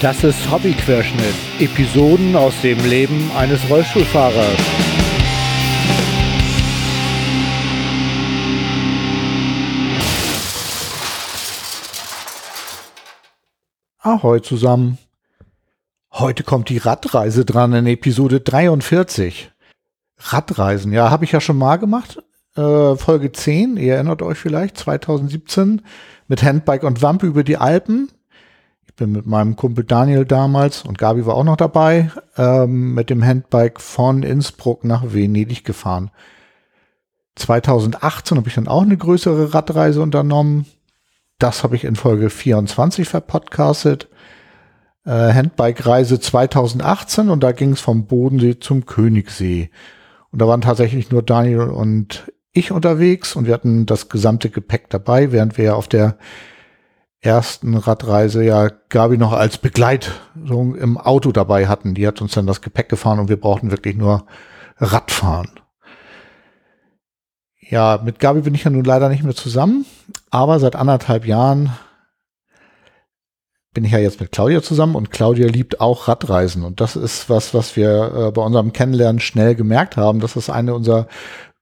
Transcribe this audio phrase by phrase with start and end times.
[0.00, 1.34] Das ist Hobbyquerschnitt.
[1.58, 4.56] Episoden aus dem Leben eines Rollstuhlfahrers.
[13.98, 14.96] Ahoi zusammen.
[16.10, 19.52] Heute kommt die Radreise dran in Episode 43.
[20.16, 22.22] Radreisen, ja, habe ich ja schon mal gemacht.
[22.56, 25.82] Äh, Folge 10, ihr erinnert euch vielleicht, 2017
[26.26, 28.08] mit Handbike und Wampe über die Alpen
[29.00, 33.24] bin mit meinem Kumpel Daniel damals und Gabi war auch noch dabei, ähm, mit dem
[33.24, 36.10] Handbike von Innsbruck nach Venedig gefahren.
[37.36, 40.66] 2018 habe ich dann auch eine größere Radreise unternommen.
[41.38, 44.08] Das habe ich in Folge 24 verpodcastet.
[45.06, 49.70] Äh, Handbike-Reise 2018 und da ging es vom Bodensee zum Königssee.
[50.30, 54.90] Und da waren tatsächlich nur Daniel und ich unterwegs und wir hatten das gesamte Gepäck
[54.90, 56.18] dabei, während wir auf der
[57.20, 61.94] ersten Radreise ja Gabi noch als Begleitung im Auto dabei hatten.
[61.94, 64.24] Die hat uns dann das Gepäck gefahren und wir brauchten wirklich nur
[64.78, 65.50] Radfahren.
[67.60, 69.84] Ja, mit Gabi bin ich ja nun leider nicht mehr zusammen,
[70.30, 71.70] aber seit anderthalb Jahren
[73.72, 77.30] bin ich ja jetzt mit Claudia zusammen und Claudia liebt auch Radreisen und das ist
[77.30, 81.06] was, was wir äh, bei unserem Kennenlernen schnell gemerkt haben, dass das eine unserer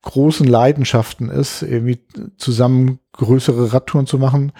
[0.01, 2.01] großen Leidenschaften ist, irgendwie
[2.39, 4.53] zusammen größere Radtouren zu machen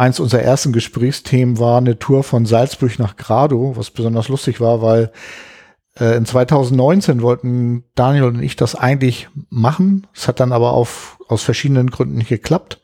[0.00, 4.80] eins unserer ersten Gesprächsthemen war eine Tour von Salzburg nach Grado, was besonders lustig war,
[4.80, 5.12] weil
[5.98, 10.06] äh, in 2019 wollten Daniel und ich das eigentlich machen.
[10.14, 12.80] Es hat dann aber auf, aus verschiedenen Gründen nicht geklappt.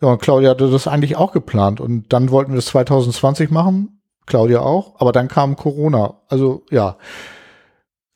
[0.00, 1.80] Ja, und Claudia hatte das eigentlich auch geplant.
[1.80, 4.00] Und dann wollten wir es 2020 machen.
[4.24, 5.00] Claudia auch.
[5.00, 6.14] Aber dann kam Corona.
[6.28, 6.96] Also ja,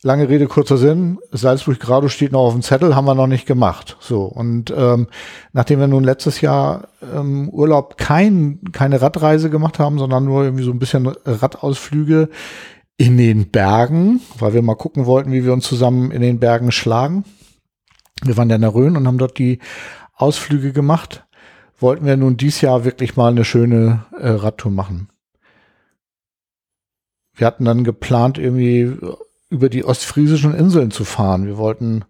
[0.07, 1.19] Lange Rede, kurzer Sinn.
[1.33, 3.97] Salzburg Grado steht noch auf dem Zettel, haben wir noch nicht gemacht.
[3.99, 4.23] So.
[4.23, 5.07] Und ähm,
[5.51, 10.63] nachdem wir nun letztes Jahr ähm, Urlaub kein, keine Radreise gemacht haben, sondern nur irgendwie
[10.63, 12.29] so ein bisschen Radausflüge
[12.95, 16.71] in den Bergen, weil wir mal gucken wollten, wie wir uns zusammen in den Bergen
[16.71, 17.25] schlagen.
[18.23, 19.59] Wir waren ja in der Rhön und haben dort die
[20.15, 21.25] Ausflüge gemacht.
[21.81, 25.09] Wollten wir nun dieses Jahr wirklich mal eine schöne äh, Radtour machen.
[27.33, 28.95] Wir hatten dann geplant, irgendwie
[29.49, 31.45] über die ostfriesischen Inseln zu fahren.
[31.45, 32.05] Wir wollten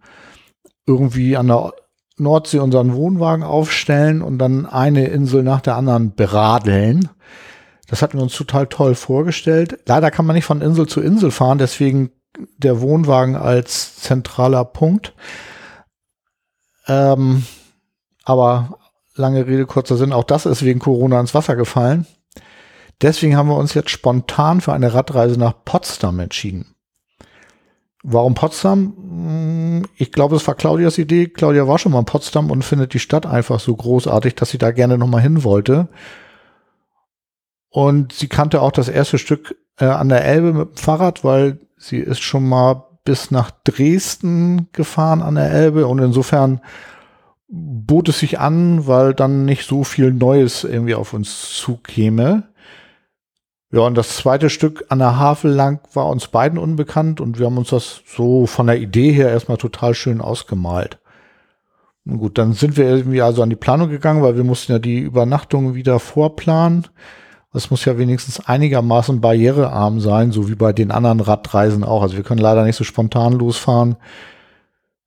[0.85, 1.73] irgendwie an der
[2.17, 7.09] Nordsee unseren Wohnwagen aufstellen und dann eine Insel nach der anderen beradeln.
[7.87, 9.79] Das hatten wir uns total toll vorgestellt.
[9.85, 12.11] Leider kann man nicht von Insel zu Insel fahren, deswegen
[12.57, 15.13] der Wohnwagen als zentraler Punkt.
[16.87, 17.43] Ähm,
[18.23, 18.79] aber
[19.15, 22.05] lange Rede, kurzer Sinn, auch das ist wegen Corona ins Wasser gefallen.
[23.01, 26.76] Deswegen haben wir uns jetzt spontan für eine Radreise nach Potsdam entschieden.
[28.03, 28.93] Warum Potsdam?
[28.97, 31.27] Hm, ich glaube, es war Claudias Idee.
[31.27, 34.57] Claudia war schon mal in Potsdam und findet die Stadt einfach so großartig, dass sie
[34.57, 35.87] da gerne nochmal hin wollte.
[37.69, 41.59] Und sie kannte auch das erste Stück äh, an der Elbe mit dem Fahrrad, weil
[41.77, 46.61] sie ist schon mal bis nach Dresden gefahren an der Elbe und insofern
[47.47, 52.43] bot es sich an, weil dann nicht so viel Neues irgendwie auf uns zukäme.
[53.71, 57.47] Ja, und das zweite Stück an der Havel lang war uns beiden unbekannt und wir
[57.47, 60.99] haben uns das so von der Idee her erstmal total schön ausgemalt.
[62.05, 64.79] Und gut, dann sind wir irgendwie also an die Planung gegangen, weil wir mussten ja
[64.79, 66.87] die Übernachtung wieder vorplanen.
[67.51, 72.01] Das muss ja wenigstens einigermaßen barrierearm sein, so wie bei den anderen Radreisen auch.
[72.01, 73.97] Also wir können leider nicht so spontan losfahren,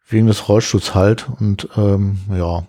[0.07, 1.27] wegen des Rollstuhls halt.
[1.39, 2.65] Und ähm, ja.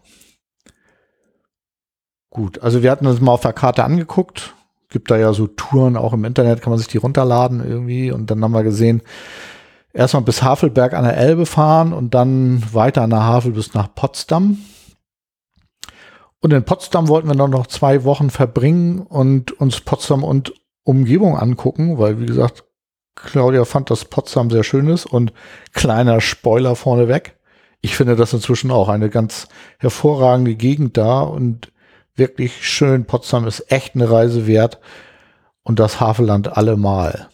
[2.30, 4.54] Gut, also wir hatten uns mal auf der Karte angeguckt,
[4.92, 8.12] gibt da ja so Touren, auch im Internet kann man sich die runterladen irgendwie.
[8.12, 9.02] Und dann haben wir gesehen,
[9.94, 13.94] erstmal bis Havelberg an der Elbe fahren und dann weiter an der Havel bis nach
[13.96, 14.60] Potsdam.
[16.40, 20.54] Und in Potsdam wollten wir dann noch zwei Wochen verbringen und uns Potsdam und
[20.84, 22.64] Umgebung angucken, weil, wie gesagt,
[23.16, 25.34] Claudia fand, dass Potsdam sehr schön ist und
[25.74, 27.38] kleiner Spoiler vorneweg.
[27.82, 29.48] Ich finde das inzwischen auch eine ganz
[29.78, 31.71] hervorragende Gegend da und
[32.16, 33.06] wirklich schön.
[33.06, 34.80] Potsdam ist echt eine Reise wert
[35.64, 37.30] und das Havelland allemal.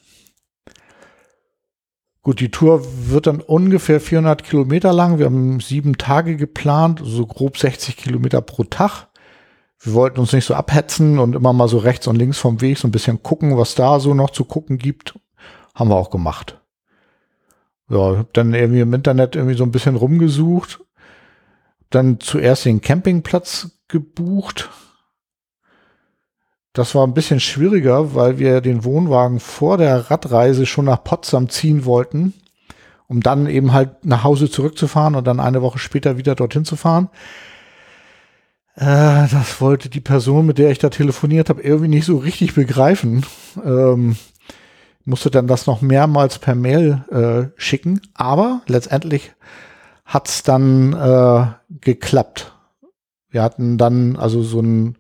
[2.22, 5.18] Gut, die Tour wird dann ungefähr 400 Kilometer lang.
[5.18, 9.08] Wir haben sieben Tage geplant, so grob 60 Kilometer pro Tag.
[9.80, 12.80] Wir wollten uns nicht so abhetzen und immer mal so rechts und links vom Weg
[12.80, 15.18] so ein bisschen gucken, was da so noch zu gucken gibt.
[15.74, 16.60] Haben wir auch gemacht.
[17.90, 20.82] Ja, hab dann irgendwie im Internet irgendwie so ein bisschen rumgesucht.
[21.90, 24.70] Dann zuerst den Campingplatz gebucht.
[26.74, 31.50] Das war ein bisschen schwieriger, weil wir den Wohnwagen vor der Radreise schon nach Potsdam
[31.50, 32.34] ziehen wollten,
[33.08, 36.76] um dann eben halt nach Hause zurückzufahren und dann eine Woche später wieder dorthin zu
[36.76, 37.10] fahren.
[38.76, 42.54] Äh, das wollte die Person, mit der ich da telefoniert habe, irgendwie nicht so richtig
[42.54, 43.26] begreifen.
[43.66, 44.16] Ähm,
[45.04, 49.34] musste dann das noch mehrmals per Mail äh, schicken, aber letztendlich
[50.06, 51.48] hat's dann äh,
[51.82, 52.54] geklappt.
[53.30, 54.98] Wir hatten dann also so einen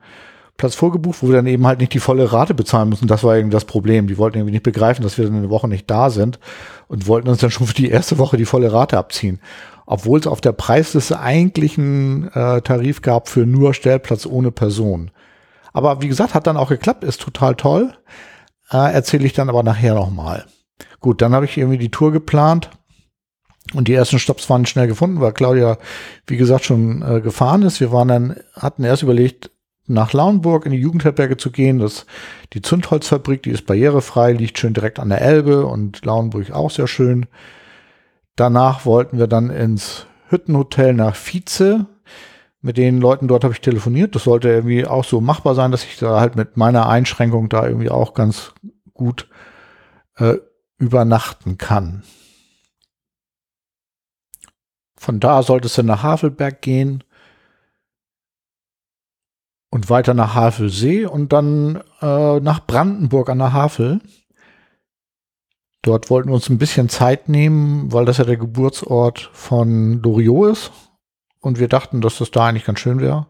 [0.57, 3.07] Platz vorgebucht, wo wir dann eben halt nicht die volle Rate bezahlen müssen.
[3.07, 4.07] Das war irgendwie das Problem.
[4.07, 6.39] Die wollten irgendwie nicht begreifen, dass wir dann eine Woche nicht da sind
[6.87, 9.39] und wollten uns dann schon für die erste Woche die volle Rate abziehen.
[9.85, 15.11] Obwohl es auf der Preisliste eigentlich einen äh, Tarif gab für nur Stellplatz ohne Person.
[15.73, 17.93] Aber wie gesagt, hat dann auch geklappt, ist total toll.
[18.71, 20.45] Äh, Erzähle ich dann aber nachher nochmal.
[20.99, 22.71] Gut, dann habe ich irgendwie die Tour geplant.
[23.73, 25.77] Und die ersten Stops waren schnell gefunden, weil Claudia,
[26.25, 27.79] wie gesagt, schon äh, gefahren ist.
[27.79, 29.51] Wir waren dann, hatten erst überlegt,
[29.87, 31.79] nach Lauenburg in die Jugendherberge zu gehen.
[31.79, 32.05] Das,
[32.53, 36.87] die Zündholzfabrik, die ist barrierefrei, liegt schön direkt an der Elbe und Lauenburg auch sehr
[36.87, 37.25] schön.
[38.35, 41.85] Danach wollten wir dann ins Hüttenhotel nach Vize.
[42.61, 44.15] Mit den Leuten dort habe ich telefoniert.
[44.15, 47.65] Das sollte irgendwie auch so machbar sein, dass ich da halt mit meiner Einschränkung da
[47.65, 48.53] irgendwie auch ganz
[48.93, 49.29] gut
[50.17, 50.35] äh,
[50.77, 52.03] übernachten kann.
[54.97, 57.03] Von da sollte es dann nach Havelberg gehen
[59.69, 64.01] und weiter nach Havelsee und dann äh, nach Brandenburg an der Havel.
[65.83, 70.51] Dort wollten wir uns ein bisschen Zeit nehmen, weil das ja der Geburtsort von Loriot
[70.51, 70.71] ist.
[71.39, 73.27] Und wir dachten, dass das da eigentlich ganz schön wäre.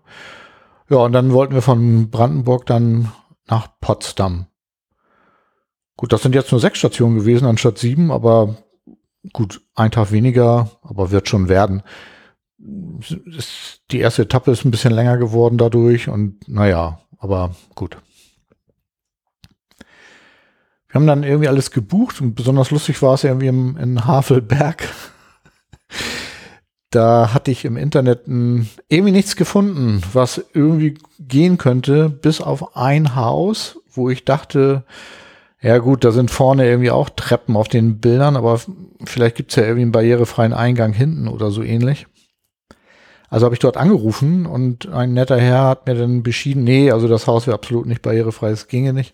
[0.90, 3.12] Ja, und dann wollten wir von Brandenburg dann
[3.48, 4.48] nach Potsdam.
[5.98, 8.56] Gut, das sind jetzt nur sechs Stationen gewesen anstatt sieben, aber
[9.34, 11.84] gut, ein Tag weniger, aber wird schon werden
[12.58, 17.98] die erste Etappe ist ein bisschen länger geworden dadurch und naja, aber gut.
[20.88, 24.88] Wir haben dann irgendwie alles gebucht und besonders lustig war es irgendwie im, in Havelberg.
[26.90, 33.16] da hatte ich im Internet irgendwie nichts gefunden, was irgendwie gehen könnte, bis auf ein
[33.16, 34.86] Haus, wo ich dachte,
[35.62, 38.60] ja gut, da sind vorne irgendwie auch Treppen auf den Bildern, aber
[39.04, 42.08] vielleicht gibt es ja irgendwie einen barrierefreien Eingang hinten oder so ähnlich.
[43.30, 47.08] Also habe ich dort angerufen und ein netter Herr hat mir dann beschieden, nee, also
[47.08, 49.14] das Haus wäre absolut nicht barrierefrei, es ginge nicht.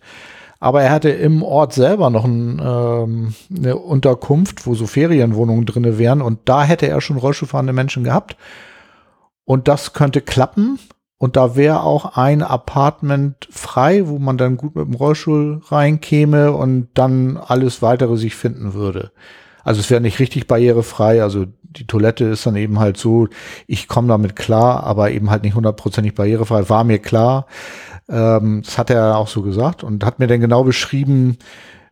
[0.60, 5.98] Aber er hatte im Ort selber noch ein, ähm, eine Unterkunft, wo so Ferienwohnungen drinne
[5.98, 8.38] wären und da hätte er schon Rollstuhlfahrende Menschen gehabt.
[9.46, 10.80] Und das könnte klappen.
[11.24, 16.52] Und da wäre auch ein Apartment frei, wo man dann gut mit dem Rollstuhl reinkäme
[16.52, 19.14] und dann alles weitere sich finden würde.
[19.64, 21.24] Also es wäre nicht richtig barrierefrei.
[21.24, 23.30] Also die Toilette ist dann eben halt so,
[23.68, 26.68] ich komme damit klar, aber eben halt nicht hundertprozentig barrierefrei.
[26.68, 27.48] War mir klar.
[28.10, 31.38] Ähm, das hat er auch so gesagt und hat mir dann genau beschrieben,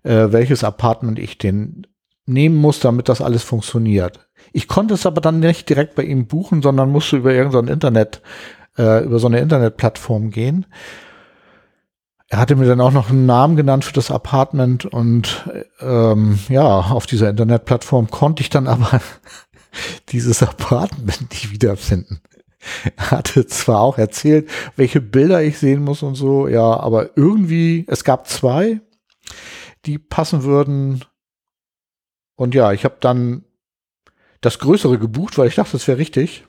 [0.03, 1.87] äh, welches Apartment ich denn
[2.25, 4.27] nehmen muss, damit das alles funktioniert.
[4.51, 8.21] Ich konnte es aber dann nicht direkt bei ihm buchen, sondern musste über irgendein Internet,
[8.77, 10.65] äh, über so eine Internetplattform gehen.
[12.27, 15.49] Er hatte mir dann auch noch einen Namen genannt für das Apartment und
[15.81, 19.01] ähm, ja, auf dieser Internetplattform konnte ich dann aber
[20.09, 22.21] dieses Apartment nicht wiederfinden.
[22.95, 27.85] Er hatte zwar auch erzählt, welche Bilder ich sehen muss und so, ja, aber irgendwie,
[27.87, 28.79] es gab zwei,
[29.85, 31.03] die passen würden.
[32.35, 33.43] Und ja, ich habe dann
[34.41, 36.45] das Größere gebucht, weil ich dachte, das wäre richtig.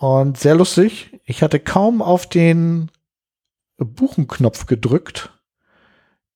[0.00, 2.90] Und sehr lustig, ich hatte kaum auf den
[3.76, 5.38] Buchenknopf gedrückt.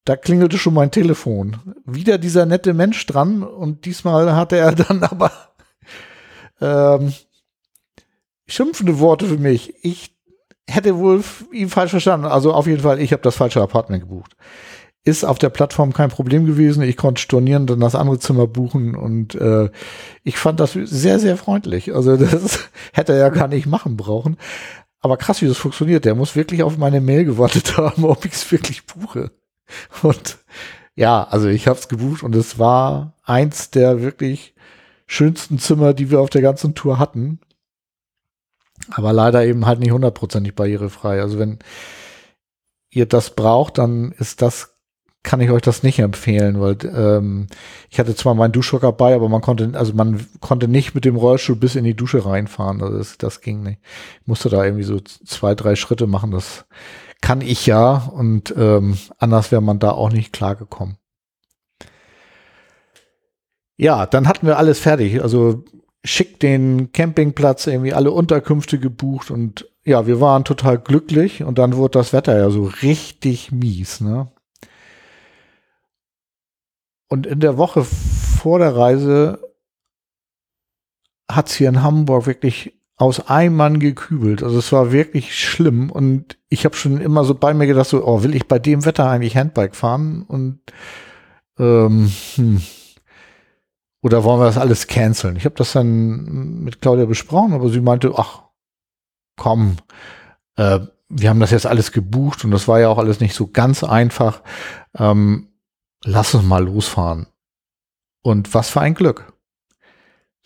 [0.04, 1.75] Da klingelte schon mein Telefon.
[1.87, 5.33] Wieder dieser nette Mensch dran und diesmal hatte er dann aber
[6.61, 7.14] ähm,
[8.47, 9.73] schimpfende Worte für mich.
[9.83, 10.14] Ich
[10.68, 12.26] hätte wohl ihn falsch verstanden.
[12.26, 14.37] Also auf jeden Fall, ich habe das falsche Apartment gebucht.
[15.06, 16.82] Ist auf der Plattform kein Problem gewesen.
[16.82, 19.70] Ich konnte stornieren, dann das andere Zimmer buchen und äh,
[20.23, 21.94] ich fand das sehr, sehr freundlich.
[21.94, 24.38] Also das hätte er ja gar nicht machen brauchen.
[25.00, 26.06] Aber krass, wie das funktioniert.
[26.06, 29.30] Der muss wirklich auf meine Mail gewartet haben, ob ich es wirklich buche.
[30.02, 30.38] Und
[30.94, 34.54] ja, also ich habe es gebucht und es war eins der wirklich
[35.06, 37.40] schönsten Zimmer, die wir auf der ganzen Tour hatten.
[38.90, 41.20] Aber leider eben halt nicht hundertprozentig barrierefrei.
[41.20, 41.58] Also wenn
[42.90, 44.74] ihr das braucht, dann ist das
[45.25, 47.49] kann ich euch das nicht empfehlen, weil ähm,
[47.90, 51.16] ich hatte zwar meinen Duschhocker bei, aber man konnte, also man konnte nicht mit dem
[51.16, 52.83] Rollstuhl bis in die Dusche reinfahren.
[52.83, 53.81] Also das, das ging nicht.
[54.21, 56.31] Ich musste da irgendwie so zwei, drei Schritte machen.
[56.31, 56.66] Das
[57.23, 60.99] kann ich ja und ähm, anders wäre man da auch nicht klargekommen.
[63.76, 65.23] Ja, dann hatten wir alles fertig.
[65.23, 65.64] Also
[66.04, 71.76] schick den Campingplatz, irgendwie alle Unterkünfte gebucht und ja, wir waren total glücklich und dann
[71.76, 74.28] wurde das Wetter ja so richtig mies, ne?
[77.14, 79.38] Und in der Woche vor der Reise
[81.30, 84.42] hat es hier in Hamburg wirklich aus einem Mann gekübelt.
[84.42, 88.04] Also es war wirklich schlimm und ich habe schon immer so bei mir gedacht, so,
[88.04, 90.25] oh, will ich bei dem Wetter eigentlich Handbike fahren?
[90.26, 90.59] Und
[91.61, 92.61] ähm, hm.
[94.02, 95.37] oder wollen wir das alles canceln?
[95.37, 98.42] Ich habe das dann mit Claudia besprochen, aber sie meinte, ach,
[99.37, 99.76] komm,
[100.56, 103.47] äh, wir haben das jetzt alles gebucht und das war ja auch alles nicht so
[103.47, 104.42] ganz einfach.
[104.99, 105.53] Ähm,
[106.04, 107.26] lass uns mal losfahren.
[108.23, 109.32] Und was für ein Glück.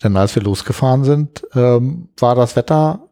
[0.03, 3.09] Denn als wir losgefahren sind, ähm, war das Wetter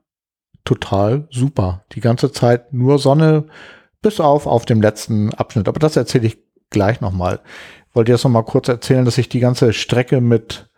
[0.64, 1.86] total super.
[1.94, 3.46] Die ganze Zeit nur Sonne,
[4.02, 5.68] bis auf auf dem letzten Abschnitt.
[5.68, 6.38] Aber das erzähle ich
[6.70, 7.40] gleich nochmal.
[7.90, 10.70] Ich wollte jetzt nochmal kurz erzählen, dass ich die ganze Strecke mit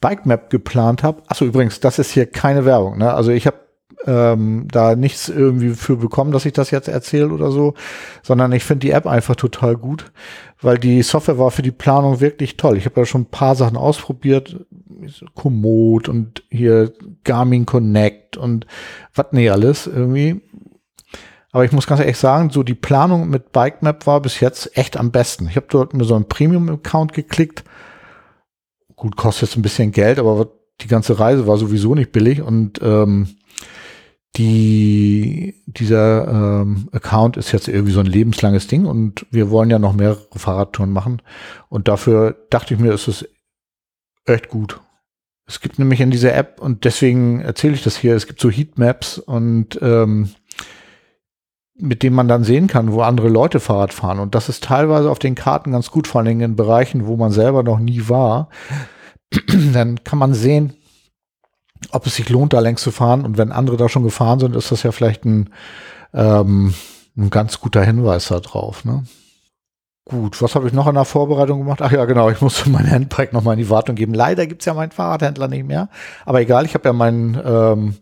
[0.00, 1.22] Bike Map geplant habe.
[1.26, 2.98] Achso, übrigens, das ist hier keine Werbung.
[2.98, 3.12] Ne?
[3.12, 3.65] Also ich habe
[4.06, 7.74] ähm, da nichts irgendwie für bekommen, dass ich das jetzt erzähle oder so,
[8.22, 10.12] sondern ich finde die App einfach total gut,
[10.60, 12.76] weil die Software war für die Planung wirklich toll.
[12.76, 14.64] Ich habe da schon ein paar Sachen ausprobiert,
[15.34, 16.92] Komoot und hier
[17.24, 18.66] Garmin Connect und
[19.14, 20.40] was nee alles irgendwie.
[21.52, 24.76] Aber ich muss ganz ehrlich sagen, so die Planung mit Bike Map war bis jetzt
[24.76, 25.48] echt am besten.
[25.48, 27.64] Ich habe dort mir so einen Premium-Account geklickt.
[28.94, 30.48] Gut, kostet jetzt ein bisschen Geld, aber
[30.82, 33.28] die ganze Reise war sowieso nicht billig und ähm,
[34.36, 39.78] die, dieser ähm, Account ist jetzt irgendwie so ein lebenslanges Ding und wir wollen ja
[39.78, 41.22] noch mehrere Fahrradtouren machen.
[41.68, 43.26] Und dafür dachte ich mir, ist es
[44.26, 44.80] echt gut.
[45.46, 48.50] Es gibt nämlich in dieser App, und deswegen erzähle ich das hier, es gibt so
[48.50, 50.30] Heatmaps und ähm,
[51.78, 54.18] mit denen man dann sehen kann, wo andere Leute Fahrrad fahren.
[54.18, 57.30] Und das ist teilweise auf den Karten ganz gut, vor allem in Bereichen, wo man
[57.30, 58.48] selber noch nie war.
[59.72, 60.74] dann kann man sehen,
[61.92, 63.24] ob es sich lohnt, da längs zu fahren.
[63.24, 65.50] Und wenn andere da schon gefahren sind, ist das ja vielleicht ein,
[66.14, 66.74] ähm,
[67.16, 68.84] ein ganz guter Hinweis da drauf.
[68.84, 69.04] Ne?
[70.08, 71.82] Gut, was habe ich noch in der Vorbereitung gemacht?
[71.82, 74.14] Ach ja, genau, ich musste mein Handbike nochmal in die Wartung geben.
[74.14, 75.88] Leider gibt's ja meinen Fahrradhändler nicht mehr.
[76.24, 77.94] Aber egal, ich habe ja meinen ähm,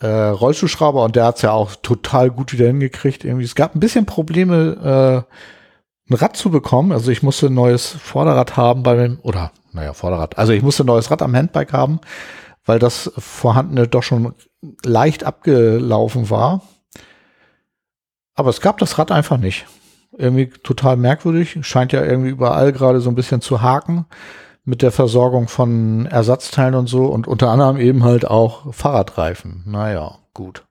[0.00, 3.24] äh, Rollstuhlschrauber und der hat's ja auch total gut wieder hingekriegt.
[3.24, 3.44] Irgendwie.
[3.44, 6.92] Es gab ein bisschen Probleme, äh, ein Rad zu bekommen.
[6.92, 10.38] Also ich musste ein neues Vorderrad haben bei dem, oder naja, Vorderrad.
[10.38, 12.00] Also ich musste ein neues Rad am Handbike haben
[12.64, 14.34] weil das vorhandene doch schon
[14.84, 16.62] leicht abgelaufen war.
[18.34, 19.66] Aber es gab das Rad einfach nicht.
[20.16, 21.58] Irgendwie total merkwürdig.
[21.62, 24.06] Scheint ja irgendwie überall gerade so ein bisschen zu haken
[24.64, 29.62] mit der Versorgung von Ersatzteilen und so und unter anderem eben halt auch Fahrradreifen.
[29.66, 30.66] Naja, gut.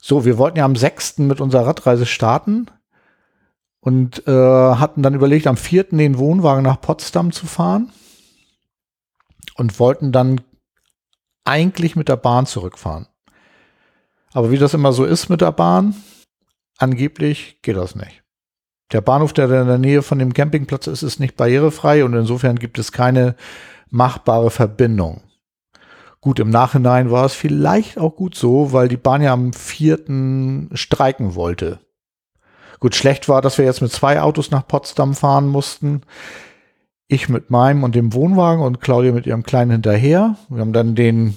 [0.00, 1.18] So, wir wollten ja am 6.
[1.18, 2.66] mit unserer Radreise starten
[3.80, 5.84] und äh, hatten dann überlegt, am 4.
[5.84, 7.90] den Wohnwagen nach Potsdam zu fahren
[9.54, 10.40] und wollten dann
[11.44, 13.06] eigentlich mit der Bahn zurückfahren.
[14.32, 15.94] Aber wie das immer so ist mit der Bahn,
[16.78, 18.22] angeblich geht das nicht.
[18.92, 22.58] Der Bahnhof, der in der Nähe von dem Campingplatz ist, ist nicht barrierefrei und insofern
[22.58, 23.36] gibt es keine
[23.90, 25.22] machbare Verbindung.
[26.20, 30.70] Gut, im Nachhinein war es vielleicht auch gut so, weil die Bahn ja am vierten
[30.72, 31.80] streiken wollte.
[32.80, 36.02] Gut, schlecht war, dass wir jetzt mit zwei Autos nach Potsdam fahren mussten.
[37.06, 40.36] Ich mit meinem und dem Wohnwagen und Claudia mit ihrem Kleinen hinterher.
[40.48, 41.36] Wir haben dann den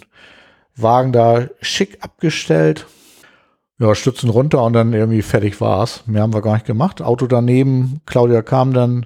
[0.75, 2.87] Wagen da schick abgestellt.
[3.79, 6.03] Ja, Stützen runter und dann irgendwie fertig war's.
[6.07, 7.01] Mehr haben wir gar nicht gemacht.
[7.01, 8.01] Auto daneben.
[8.05, 9.05] Claudia kam dann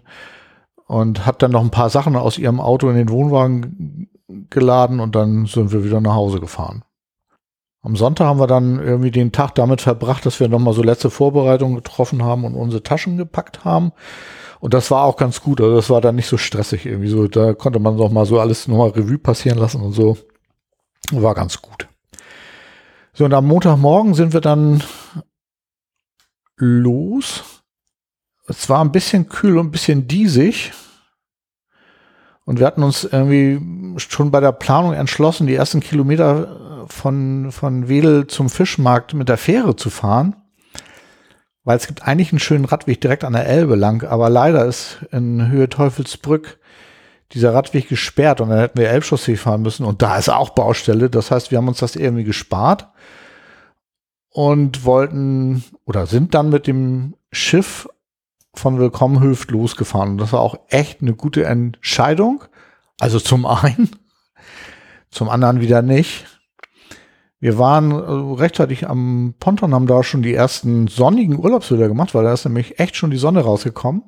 [0.88, 4.10] und hat dann noch ein paar Sachen aus ihrem Auto in den Wohnwagen
[4.50, 6.84] geladen und dann sind wir wieder nach Hause gefahren.
[7.82, 11.10] Am Sonntag haben wir dann irgendwie den Tag damit verbracht, dass wir nochmal so letzte
[11.10, 13.92] Vorbereitungen getroffen haben und unsere Taschen gepackt haben.
[14.62, 15.60] Und das war auch ganz gut.
[15.60, 17.28] Also das war dann nicht so stressig irgendwie so.
[17.28, 20.18] Da konnte man noch mal so alles nochmal Revue passieren lassen und so.
[21.12, 21.88] War ganz gut.
[23.12, 24.84] So, und am Montagmorgen sind wir dann
[26.58, 27.64] los.
[28.48, 30.72] Es war ein bisschen kühl und ein bisschen diesig.
[32.46, 37.88] Und wir hatten uns irgendwie schon bei der Planung entschlossen, die ersten Kilometer von, von
[37.88, 40.36] Wedel zum Fischmarkt mit der Fähre zu fahren
[41.64, 45.00] weil es gibt eigentlich einen schönen Radweg direkt an der Elbe lang, aber leider ist
[45.12, 46.60] in Höhe Teufelsbrück
[47.34, 51.10] dieser Radweg gesperrt und dann hätten wir Elbchaussee fahren müssen und da ist auch Baustelle.
[51.10, 52.90] Das heißt, wir haben uns das irgendwie gespart
[54.30, 57.88] und wollten oder sind dann mit dem Schiff
[58.54, 60.12] von Willkommenhöft losgefahren.
[60.12, 62.44] Und das war auch echt eine gute Entscheidung.
[63.00, 63.90] Also zum einen,
[65.10, 66.26] zum anderen wieder nicht.
[67.42, 72.24] Wir waren äh, rechtzeitig am Ponton, haben da schon die ersten sonnigen Urlaubsbilder gemacht, weil
[72.24, 74.04] da ist nämlich echt schon die Sonne rausgekommen.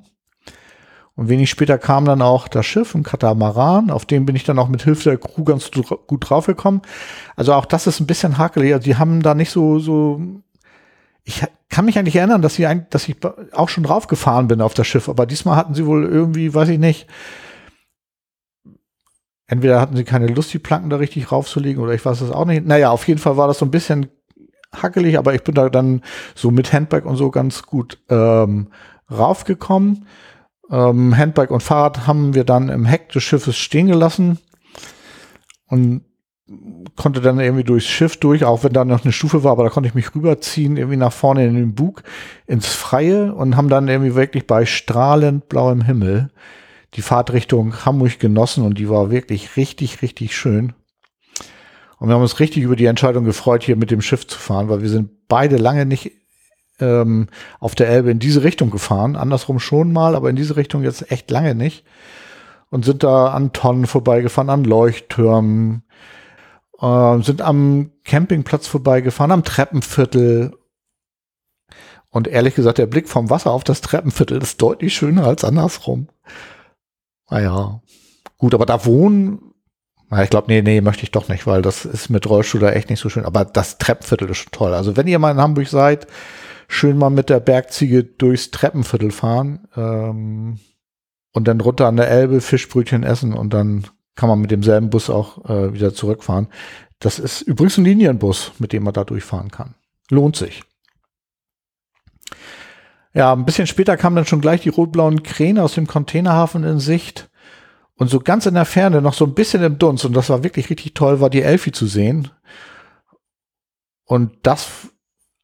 [1.16, 4.58] Und wenig später kam dann auch das Schiff, ein Katamaran, auf dem bin ich dann
[4.58, 5.70] auch mit Hilfe der Crew ganz
[6.06, 6.82] gut draufgekommen.
[7.36, 8.72] Also auch das ist ein bisschen hakelig.
[8.72, 10.20] Also die haben da nicht so, so,
[11.24, 13.16] ich kann mich eigentlich erinnern, dass sie, ein, dass ich
[13.52, 16.78] auch schon draufgefahren bin auf das Schiff, aber diesmal hatten sie wohl irgendwie, weiß ich
[16.78, 17.08] nicht,
[19.46, 22.44] entweder hatten sie keine Lust, die Planken da richtig raufzulegen oder ich weiß es auch
[22.44, 22.66] nicht.
[22.66, 24.08] Naja, auf jeden Fall war das so ein bisschen
[24.72, 26.02] hackelig, aber ich bin da dann
[26.34, 28.68] so mit Handbike und so ganz gut ähm,
[29.10, 30.06] raufgekommen.
[30.70, 34.38] Ähm, Handbike und Fahrrad haben wir dann im Heck des Schiffes stehen gelassen
[35.68, 36.02] und
[36.96, 39.70] konnte dann irgendwie durchs Schiff durch, auch wenn da noch eine Stufe war, aber da
[39.70, 42.02] konnte ich mich rüberziehen, irgendwie nach vorne in den Bug,
[42.46, 46.30] ins Freie und haben dann irgendwie wirklich bei strahlend blauem Himmel
[46.94, 50.74] die Fahrt Richtung Hamburg genossen und die war wirklich richtig, richtig schön.
[51.98, 54.68] Und wir haben uns richtig über die Entscheidung gefreut, hier mit dem Schiff zu fahren,
[54.68, 56.12] weil wir sind beide lange nicht
[56.80, 57.28] ähm,
[57.60, 59.16] auf der Elbe in diese Richtung gefahren.
[59.16, 61.84] Andersrum schon mal, aber in diese Richtung jetzt echt lange nicht.
[62.70, 65.84] Und sind da an Tonnen vorbeigefahren, an Leuchttürmen,
[66.80, 70.56] äh, sind am Campingplatz vorbeigefahren, am Treppenviertel.
[72.10, 76.08] Und ehrlich gesagt, der Blick vom Wasser auf das Treppenviertel ist deutlich schöner als andersrum.
[77.30, 77.80] Naja,
[78.38, 79.54] gut, aber da wohnen
[80.22, 82.90] ich glaube, nee, nee, möchte ich doch nicht, weil das ist mit Rollstuhl da echt
[82.90, 83.24] nicht so schön.
[83.24, 84.74] Aber das Treppenviertel ist schon toll.
[84.74, 86.06] Also wenn ihr mal in Hamburg seid,
[86.68, 90.60] schön mal mit der Bergziege durchs Treppenviertel fahren ähm,
[91.32, 95.10] und dann runter an der Elbe Fischbrötchen essen und dann kann man mit demselben Bus
[95.10, 96.48] auch äh, wieder zurückfahren.
[97.00, 99.74] Das ist übrigens ein Linienbus, mit dem man da durchfahren kann.
[100.10, 100.62] Lohnt sich.
[103.14, 106.80] Ja, ein bisschen später kamen dann schon gleich die rot-blauen Kräne aus dem Containerhafen in
[106.80, 107.30] Sicht.
[107.96, 110.42] Und so ganz in der Ferne, noch so ein bisschen im Dunst, und das war
[110.42, 112.28] wirklich richtig toll, war die Elfi zu sehen.
[114.04, 114.88] Und das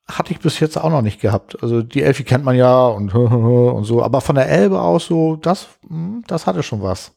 [0.09, 1.63] hatte ich bis jetzt auch noch nicht gehabt.
[1.63, 5.37] Also die Elfi kennt man ja und, und so, aber von der Elbe aus so,
[5.37, 7.13] das, hm, das hatte schon was.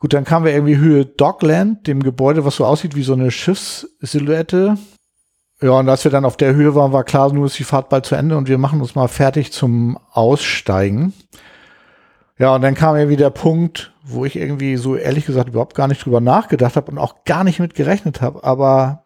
[0.00, 3.30] Gut, dann kamen wir irgendwie Höhe Dockland, dem Gebäude, was so aussieht wie so eine
[3.30, 4.76] Schiffssilhouette.
[5.62, 7.90] Ja, und als wir dann auf der Höhe waren, war klar, nur ist die Fahrt
[7.90, 11.12] bald zu Ende und wir machen uns mal fertig zum Aussteigen.
[12.38, 15.88] Ja, und dann kam irgendwie der Punkt, wo ich irgendwie so ehrlich gesagt überhaupt gar
[15.88, 18.42] nicht drüber nachgedacht habe und auch gar nicht mit gerechnet habe.
[18.42, 19.04] Aber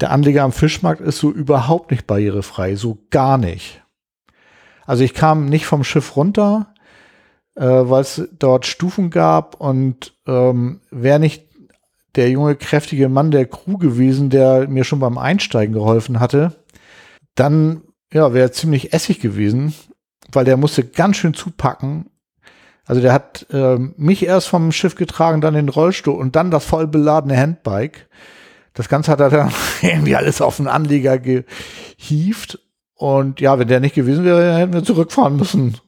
[0.00, 3.82] der Anleger am Fischmarkt ist so überhaupt nicht barrierefrei, so gar nicht.
[4.86, 6.72] Also ich kam nicht vom Schiff runter,
[7.54, 11.49] äh, weil es dort Stufen gab und ähm, wäre nicht
[12.16, 16.52] der junge, kräftige Mann der Crew gewesen, der mir schon beim Einsteigen geholfen hatte,
[17.34, 19.74] dann ja, wäre ziemlich essig gewesen,
[20.32, 22.10] weil der musste ganz schön zupacken.
[22.84, 26.64] Also der hat äh, mich erst vom Schiff getragen, dann den Rollstuhl und dann das
[26.64, 28.08] voll beladene Handbike.
[28.74, 32.58] Das Ganze hat er dann irgendwie alles auf den Anleger gehieft.
[32.94, 35.78] Und ja, wenn der nicht gewesen wäre, hätten wir zurückfahren müssen.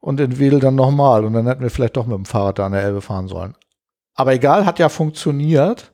[0.00, 1.24] Und in Wedel dann nochmal.
[1.24, 3.54] Und dann hätten wir vielleicht doch mit dem Fahrrad da an der Elbe fahren sollen.
[4.14, 5.92] Aber egal, hat ja funktioniert.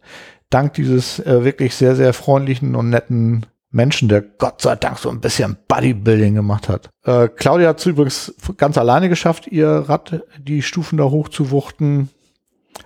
[0.51, 5.11] Dank dieses äh, wirklich sehr, sehr freundlichen und netten Menschen, der Gott sei Dank so
[5.11, 6.89] ein bisschen Bodybuilding gemacht hat.
[7.05, 11.51] Äh, Claudia hat es übrigens ganz alleine geschafft, ihr Rad die Stufen da hoch zu
[11.51, 12.09] wuchten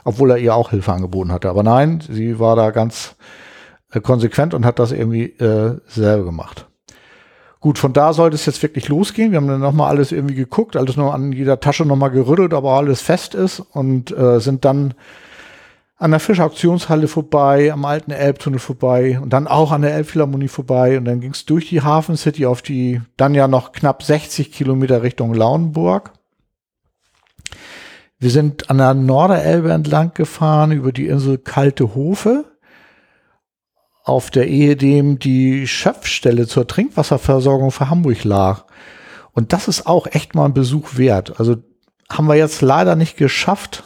[0.05, 1.49] obwohl er ihr auch Hilfe angeboten hatte.
[1.49, 3.17] Aber nein, sie war da ganz
[3.91, 6.67] äh, konsequent und hat das irgendwie äh, selber gemacht.
[7.61, 9.31] Gut, von da sollte es jetzt wirklich losgehen.
[9.31, 12.73] Wir haben dann nochmal alles irgendwie geguckt, alles nur an jeder Tasche nochmal gerüttelt, aber
[12.73, 14.95] alles fest ist und äh, sind dann
[15.97, 20.99] an der Fischauktionshalle vorbei, am alten Elbtunnel vorbei und dann auch an der Elbphilharmonie vorbei
[20.99, 24.51] und dann ging es durch die Hafen City auf die dann ja noch knapp 60
[24.53, 26.13] Kilometer Richtung Lauenburg.
[28.19, 32.45] Wir sind an der Norderelbe entlang gefahren über die Insel Kalte Hofe,
[34.05, 38.65] auf der ehedem die Schöpfstelle zur Trinkwasserversorgung für Hamburg lag.
[39.33, 41.39] Und das ist auch echt mal ein Besuch wert.
[41.39, 41.57] Also
[42.09, 43.85] haben wir jetzt leider nicht geschafft,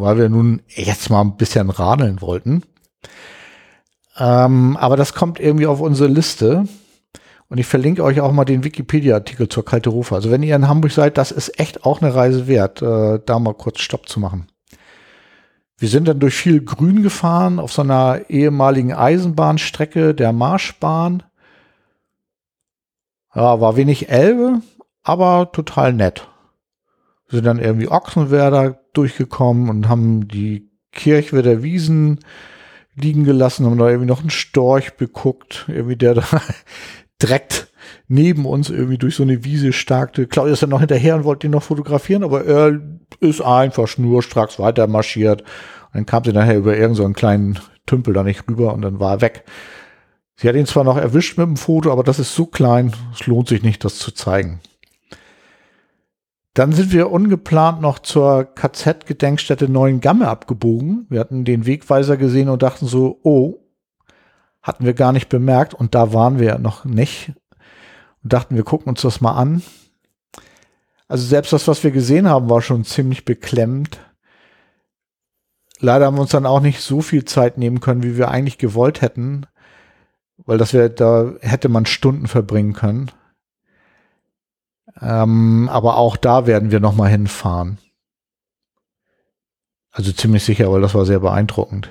[0.00, 2.62] weil wir nun jetzt mal ein bisschen radeln wollten.
[4.18, 6.64] Ähm, aber das kommt irgendwie auf unsere Liste.
[7.48, 10.14] Und ich verlinke euch auch mal den Wikipedia-Artikel zur Kalte Rufe.
[10.14, 13.38] Also wenn ihr in Hamburg seid, das ist echt auch eine Reise wert, äh, da
[13.38, 14.48] mal kurz Stopp zu machen.
[15.76, 21.22] Wir sind dann durch viel Grün gefahren auf so einer ehemaligen Eisenbahnstrecke der Marschbahn.
[23.34, 24.60] Ja, war wenig Elbe,
[25.02, 26.28] aber total nett.
[27.28, 32.20] Sind dann irgendwie Ochsenwerder durchgekommen und haben die Kirche der Wiesen
[32.96, 36.24] liegen gelassen, haben da irgendwie noch einen Storch beguckt, irgendwie der da
[37.20, 37.72] direkt
[38.08, 40.26] neben uns irgendwie durch so eine Wiese starkte.
[40.26, 42.80] Claudia ist dann noch hinterher und wollte ihn noch fotografieren, aber er
[43.20, 45.44] ist einfach schnurstracks weiter marschiert.
[45.92, 49.12] Dann kam sie nachher über irgendeinen so kleinen Tümpel da nicht rüber und dann war
[49.12, 49.44] er weg.
[50.36, 53.26] Sie hat ihn zwar noch erwischt mit dem Foto, aber das ist so klein, es
[53.26, 54.60] lohnt sich nicht, das zu zeigen.
[56.54, 61.06] Dann sind wir ungeplant noch zur KZ-Gedenkstätte Neuengamme abgebogen.
[61.10, 63.58] Wir hatten den Wegweiser gesehen und dachten so, oh,
[64.62, 67.32] hatten wir gar nicht bemerkt und da waren wir noch nicht
[68.22, 69.62] und dachten, wir gucken uns das mal an.
[71.08, 73.98] Also selbst das, was wir gesehen haben, war schon ziemlich beklemmend.
[75.80, 78.58] leider haben wir uns dann auch nicht so viel Zeit nehmen können, wie wir eigentlich
[78.58, 79.46] gewollt hätten,
[80.38, 83.10] weil das wäre, da hätte man Stunden verbringen können.
[85.00, 87.78] Ähm, aber auch da werden wir noch mal hinfahren.
[89.90, 91.90] Also ziemlich sicher, weil das war sehr beeindruckend.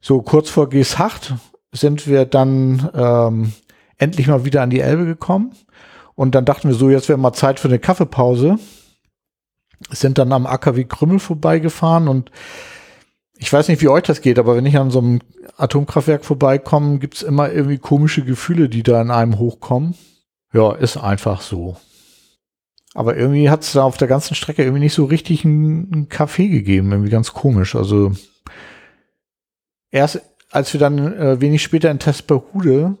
[0.00, 1.34] So kurz vor Geeshacht
[1.72, 3.52] sind wir dann ähm,
[3.98, 5.52] endlich mal wieder an die Elbe gekommen.
[6.14, 8.58] Und dann dachten wir so, jetzt wäre mal Zeit für eine Kaffeepause.
[9.90, 12.30] Sind dann am AKW Krümmel vorbeigefahren und
[13.38, 15.20] ich weiß nicht, wie euch das geht, aber wenn ich an so einem
[15.58, 19.94] Atomkraftwerk vorbeikomme, gibt es immer irgendwie komische Gefühle, die da in einem hochkommen.
[20.52, 21.76] Ja, ist einfach so.
[22.94, 26.48] Aber irgendwie hat es da auf der ganzen Strecke irgendwie nicht so richtig einen, Kaffee
[26.48, 26.92] gegeben.
[26.92, 27.76] Irgendwie ganz komisch.
[27.76, 28.12] Also
[29.90, 32.96] erst als wir dann äh, wenig später in Tesperhude,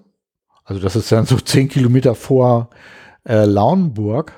[0.64, 2.70] also das ist dann so zehn Kilometer vor
[3.24, 4.32] äh, Lauenburg,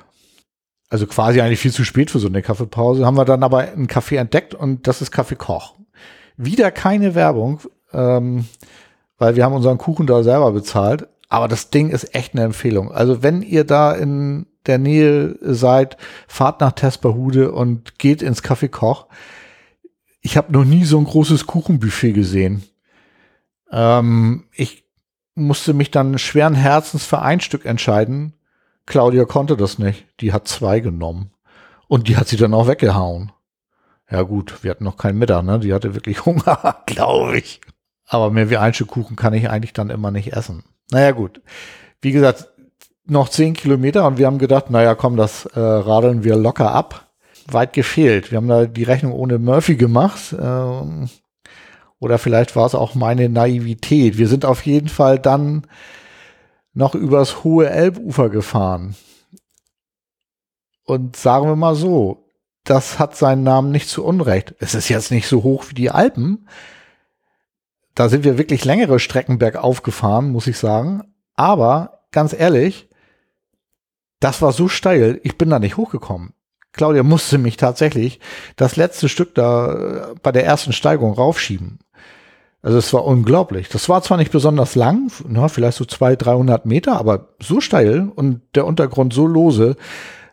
[0.89, 3.87] also quasi eigentlich viel zu spät für so eine Kaffeepause, haben wir dann aber einen
[3.87, 5.75] Kaffee entdeckt und das ist Kaffee Koch.
[6.37, 7.59] Wieder keine Werbung,
[7.91, 8.45] ähm,
[9.17, 11.07] weil wir haben unseren Kuchen da selber bezahlt.
[11.29, 12.91] Aber das Ding ist echt eine Empfehlung.
[12.91, 18.67] Also wenn ihr da in der Nähe seid, fahrt nach Tesperhude und geht ins Café
[18.67, 19.07] Koch.
[20.21, 22.63] Ich habe noch nie so ein großes Kuchenbuffet gesehen.
[23.71, 24.85] Ähm, ich
[25.35, 28.33] musste mich dann schweren Herzens für ein Stück entscheiden.
[28.85, 30.07] Claudia konnte das nicht.
[30.19, 31.31] Die hat zwei genommen.
[31.87, 33.31] Und die hat sie dann auch weggehauen.
[34.11, 35.59] Ja gut, wir hatten noch keinen Mittag, ne?
[35.59, 37.61] Die hatte wirklich Hunger, glaube ich.
[38.07, 40.63] Aber mehr wie ein Stück Kuchen kann ich eigentlich dann immer nicht essen.
[40.91, 41.41] Naja gut.
[42.01, 42.47] Wie gesagt,
[43.05, 47.11] noch zehn Kilometer und wir haben gedacht, naja, komm, das äh, radeln wir locker ab.
[47.47, 48.31] Weit gefehlt.
[48.31, 50.35] Wir haben da die Rechnung ohne Murphy gemacht.
[50.39, 51.09] Ähm,
[51.99, 54.17] oder vielleicht war es auch meine Naivität.
[54.17, 55.65] Wir sind auf jeden Fall dann
[56.73, 58.95] noch übers hohe Elbufer gefahren.
[60.85, 62.25] Und sagen wir mal so,
[62.63, 64.55] das hat seinen Namen nicht zu Unrecht.
[64.59, 66.47] Es ist jetzt nicht so hoch wie die Alpen.
[67.99, 71.03] Da sind wir wirklich längere Strecken bergauf gefahren, muss ich sagen.
[71.35, 72.87] Aber ganz ehrlich,
[74.21, 76.31] das war so steil, ich bin da nicht hochgekommen.
[76.71, 78.21] Claudia musste mich tatsächlich
[78.55, 81.79] das letzte Stück da äh, bei der ersten Steigung raufschieben.
[82.61, 83.67] Also es war unglaublich.
[83.67, 88.09] Das war zwar nicht besonders lang, na, vielleicht so 200, 300 Meter, aber so steil
[88.15, 89.75] und der Untergrund so lose,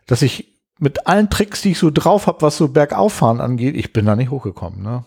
[0.05, 3.91] dass ich mit allen Tricks, die ich so drauf habe, was so Bergauffahren angeht, ich
[3.91, 4.81] bin da nicht hochgekommen.
[4.81, 5.03] Ne?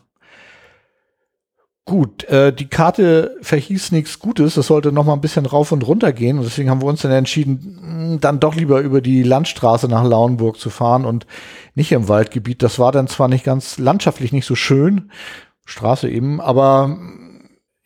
[1.91, 5.85] Gut, äh, die Karte verhieß nichts Gutes, das sollte noch mal ein bisschen rauf und
[5.85, 9.25] runter gehen und deswegen haben wir uns dann entschieden, hm, dann doch lieber über die
[9.25, 11.27] Landstraße nach Lauenburg zu fahren und
[11.75, 12.63] nicht im Waldgebiet.
[12.63, 15.11] Das war dann zwar nicht ganz landschaftlich nicht so schön,
[15.65, 16.97] Straße eben, aber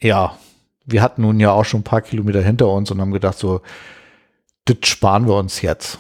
[0.03, 0.37] ja,
[0.85, 3.62] wir hatten nun ja auch schon ein paar Kilometer hinter uns und haben gedacht, so,
[4.67, 5.99] das sparen wir uns jetzt.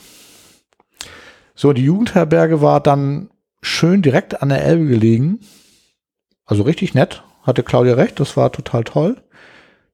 [1.54, 3.30] So, die Jugendherberge war dann
[3.62, 5.40] schön direkt an der Elbe gelegen.
[6.44, 9.22] Also richtig nett hatte Claudia recht, das war total toll.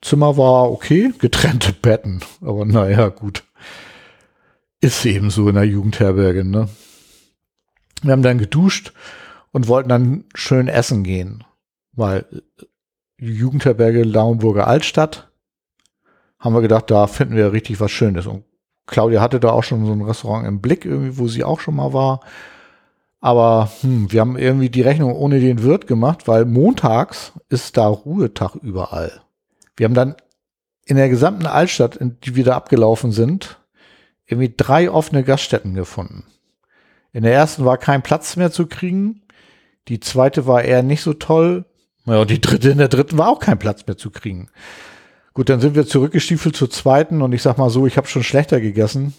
[0.00, 3.44] Zimmer war okay, getrennte Betten, aber naja, gut.
[4.80, 6.70] Ist eben so in der Jugendherberge, ne?
[8.02, 8.94] Wir haben dann geduscht
[9.52, 11.44] und wollten dann schön essen gehen,
[11.92, 12.24] weil
[13.18, 15.30] Jugendherberge Lauenburger Altstadt
[16.38, 18.26] haben wir gedacht, da finden wir richtig was Schönes.
[18.26, 18.44] Und
[18.86, 21.76] Claudia hatte da auch schon so ein Restaurant im Blick, irgendwie, wo sie auch schon
[21.76, 22.20] mal war.
[23.20, 27.86] Aber hm, wir haben irgendwie die Rechnung ohne den Wirt gemacht, weil montags ist da
[27.86, 29.20] Ruhetag überall.
[29.76, 30.16] Wir haben dann
[30.84, 33.60] in der gesamten Altstadt, in die wir da abgelaufen sind,
[34.26, 36.24] irgendwie drei offene Gaststätten gefunden.
[37.12, 39.22] In der ersten war kein Platz mehr zu kriegen.
[39.88, 41.64] Die zweite war eher nicht so toll.
[42.06, 44.48] Ja, und die dritte, in der dritten war auch kein Platz mehr zu kriegen.
[45.34, 48.22] Gut, dann sind wir zurückgestiefelt zur zweiten und ich sag mal so, ich habe schon
[48.22, 49.14] schlechter gegessen.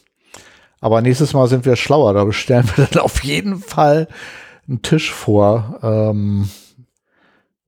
[0.81, 2.13] Aber nächstes Mal sind wir schlauer.
[2.13, 4.07] Da bestellen wir dann auf jeden Fall
[4.67, 6.49] einen Tisch vor, ähm,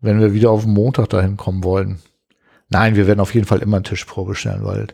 [0.02, 2.02] wenn wir wieder auf den Montag dahin kommen wollen.
[2.70, 4.88] Nein, wir werden auf jeden Fall immer einen Tisch vorbestellen, weil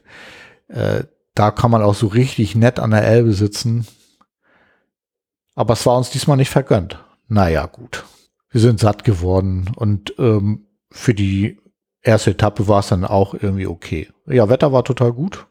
[0.67, 3.87] äh, da kann man auch so richtig nett an der Elbe sitzen.
[5.55, 7.03] Aber es war uns diesmal nicht vergönnt.
[7.27, 8.05] Naja, gut.
[8.49, 11.59] Wir sind satt geworden und ähm, für die
[12.01, 14.09] erste Etappe war es dann auch irgendwie okay.
[14.25, 15.48] Ja, Wetter war total gut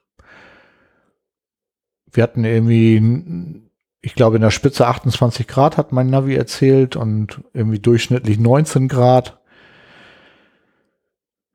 [2.12, 3.62] wir hatten irgendwie,
[4.00, 8.88] ich glaube, in der Spitze 28 Grad hat mein Navi erzählt und irgendwie durchschnittlich 19
[8.88, 9.38] Grad.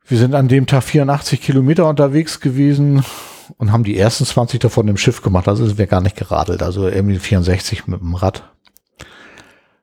[0.05, 3.03] Wir sind an dem Tag 84 Kilometer unterwegs gewesen
[3.57, 5.47] und haben die ersten 20 davon im Schiff gemacht.
[5.47, 6.61] Also sind wir gar nicht geradelt.
[6.61, 8.43] Also irgendwie 64 mit dem Rad.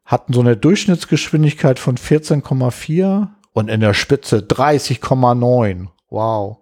[0.04, 5.88] Hatten so eine Durchschnittsgeschwindigkeit von 14,4 und in der Spitze 30,9.
[6.11, 6.59] Wow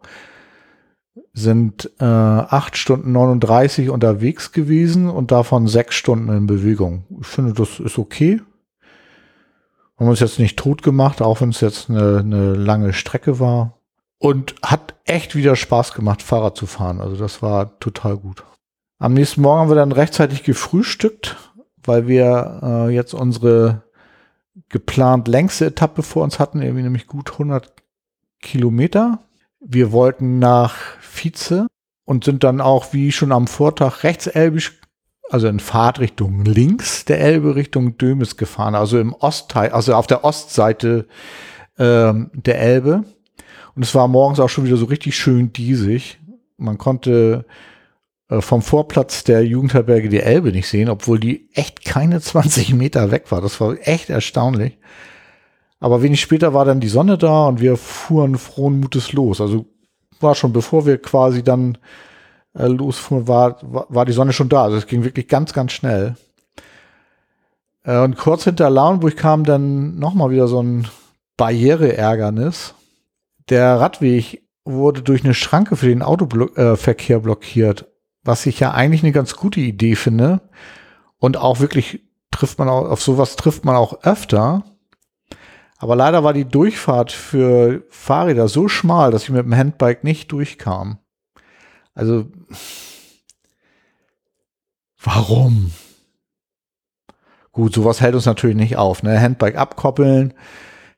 [1.32, 7.04] sind äh, 8 Stunden 39 unterwegs gewesen und davon 6 Stunden in Bewegung.
[7.20, 8.40] Ich finde, das ist okay.
[9.98, 13.74] Haben uns jetzt nicht tot gemacht, auch wenn es jetzt eine, eine lange Strecke war.
[14.20, 17.00] Und hat echt wieder Spaß gemacht, Fahrrad zu fahren.
[17.00, 18.44] Also das war total gut.
[18.98, 21.36] Am nächsten Morgen haben wir dann rechtzeitig gefrühstückt,
[21.84, 23.84] weil wir äh, jetzt unsere
[24.68, 27.72] geplant längste Etappe vor uns hatten, irgendwie nämlich gut 100
[28.40, 29.20] Kilometer.
[29.60, 31.66] Wir wollten nach Vize
[32.04, 34.80] und sind dann auch wie schon am Vortag rechtselbisch,
[35.30, 40.24] also in Fahrtrichtung links der Elbe Richtung Dömes gefahren, also im Ostteil, also auf der
[40.24, 41.06] Ostseite
[41.78, 43.04] ähm, der Elbe.
[43.74, 46.18] Und es war morgens auch schon wieder so richtig schön diesig.
[46.56, 47.44] Man konnte
[48.28, 53.10] äh, vom Vorplatz der Jugendherberge die Elbe nicht sehen, obwohl die echt keine 20 Meter
[53.10, 53.40] weg war.
[53.40, 54.78] Das war echt erstaunlich.
[55.80, 59.40] Aber wenig später war dann die Sonne da und wir fuhren frohen Mutes los.
[59.40, 59.66] Also
[60.20, 61.78] war schon, bevor wir quasi dann
[62.54, 64.64] äh, losfuhren, war, war, war die Sonne schon da.
[64.64, 66.16] Also es ging wirklich ganz, ganz schnell.
[67.84, 70.88] Äh, und kurz hinter Lauenburg kam dann nochmal wieder so ein
[71.36, 72.74] Barriereärgernis
[73.48, 77.86] der Radweg wurde durch eine Schranke für den Autoverkehr äh, blockiert,
[78.22, 80.40] was ich ja eigentlich eine ganz gute Idee finde.
[81.18, 84.64] Und auch wirklich trifft man auch, auf sowas trifft man auch öfter.
[85.78, 90.30] Aber leider war die Durchfahrt für Fahrräder so schmal, dass ich mit dem Handbike nicht
[90.32, 90.98] durchkam.
[91.94, 92.26] Also,
[95.00, 95.72] warum?
[97.52, 99.02] Gut, sowas hält uns natürlich nicht auf.
[99.02, 99.20] Ne?
[99.20, 100.34] Handbike abkoppeln,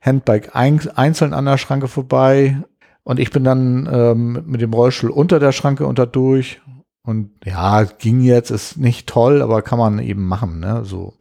[0.00, 2.62] Handbike ein, einzeln an der Schranke vorbei
[3.02, 6.60] und ich bin dann ähm, mit dem Rollstuhl unter der Schranke unter durch.
[7.02, 10.84] Und ja, ging jetzt, ist nicht toll, aber kann man eben machen, ne?
[10.84, 11.14] So.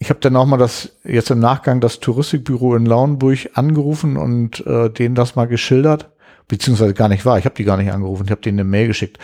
[0.00, 4.64] Ich habe dann auch mal das, jetzt im Nachgang das Touristikbüro in Lauenburg angerufen und
[4.66, 6.10] äh, denen das mal geschildert,
[6.46, 8.86] beziehungsweise gar nicht wahr, ich habe die gar nicht angerufen, ich habe denen eine Mail
[8.86, 9.18] geschickt.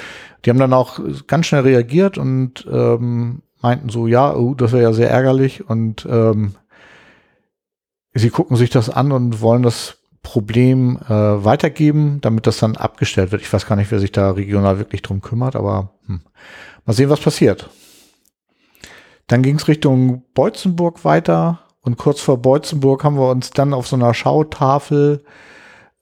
[0.45, 4.83] Die haben dann auch ganz schnell reagiert und ähm, meinten so, ja, oh, das wäre
[4.83, 6.57] ja sehr ärgerlich und ähm,
[8.13, 13.31] sie gucken sich das an und wollen das Problem äh, weitergeben, damit das dann abgestellt
[13.31, 13.43] wird.
[13.43, 16.23] Ich weiß gar nicht, wer sich da regional wirklich drum kümmert, aber hm.
[16.85, 17.71] mal sehen, was passiert.
[19.27, 23.87] Dann ging es Richtung Beutzenburg weiter und kurz vor Beutzenburg haben wir uns dann auf
[23.87, 25.25] so einer Schautafel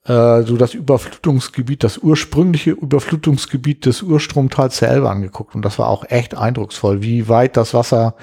[0.05, 5.87] äh, so das Überflutungsgebiet, das ursprüngliche Überflutungsgebiet des Urstromtals der Elbe angeguckt und das war
[5.87, 8.15] auch echt eindrucksvoll, wie weit das Wasser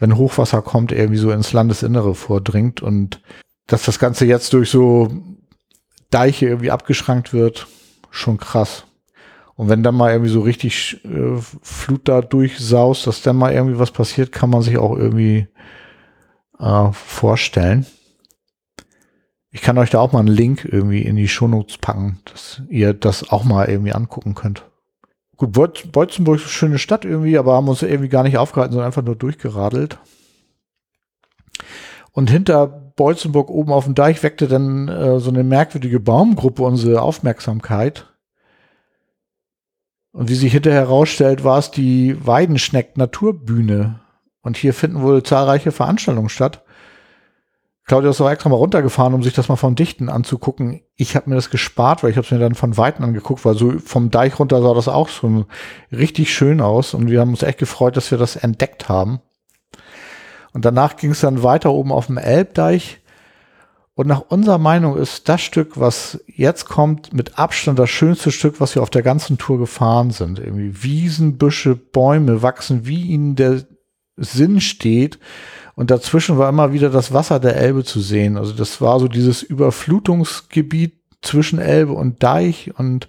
[0.00, 3.20] wenn Hochwasser kommt, irgendwie so ins Landesinnere vordringt und
[3.66, 5.08] dass das Ganze jetzt durch so
[6.10, 7.68] Deiche irgendwie abgeschrankt wird,
[8.10, 8.84] schon krass.
[9.60, 13.78] Und wenn dann mal irgendwie so richtig äh, Flut da durchsaust, dass dann mal irgendwie
[13.78, 15.48] was passiert, kann man sich auch irgendwie
[16.58, 17.84] äh, vorstellen.
[19.50, 22.94] Ich kann euch da auch mal einen Link irgendwie in die Shownotes packen, dass ihr
[22.94, 24.64] das auch mal irgendwie angucken könnt.
[25.36, 25.52] Gut,
[25.92, 29.04] Beutzenburg ist eine schöne Stadt irgendwie, aber haben uns irgendwie gar nicht aufgehalten, sondern einfach
[29.04, 29.98] nur durchgeradelt.
[32.12, 37.02] Und hinter Beutzenburg oben auf dem Deich weckte dann äh, so eine merkwürdige Baumgruppe unsere
[37.02, 38.06] Aufmerksamkeit.
[40.12, 44.00] Und wie sich hinterher herausstellt, war es die Weidenschneck Naturbühne.
[44.42, 46.64] Und hier finden wohl zahlreiche Veranstaltungen statt.
[47.90, 50.82] Claudia ist auch extra mal runtergefahren, um sich das mal von Dichten anzugucken.
[50.94, 53.56] Ich habe mir das gespart, weil ich habe es mir dann von Weitem angeguckt, weil
[53.56, 55.46] so vom Deich runter sah das auch so
[55.90, 59.20] richtig schön aus und wir haben uns echt gefreut, dass wir das entdeckt haben.
[60.52, 62.99] Und danach ging es dann weiter oben auf dem Elbdeich.
[63.94, 68.60] Und nach unserer Meinung ist das Stück, was jetzt kommt, mit Abstand das schönste Stück,
[68.60, 70.38] was wir auf der ganzen Tour gefahren sind.
[70.38, 73.64] Irgendwie Wiesen, Büsche, Bäume wachsen, wie ihnen der
[74.16, 75.18] Sinn steht.
[75.74, 78.36] Und dazwischen war immer wieder das Wasser der Elbe zu sehen.
[78.36, 83.08] Also das war so dieses Überflutungsgebiet zwischen Elbe und Deich und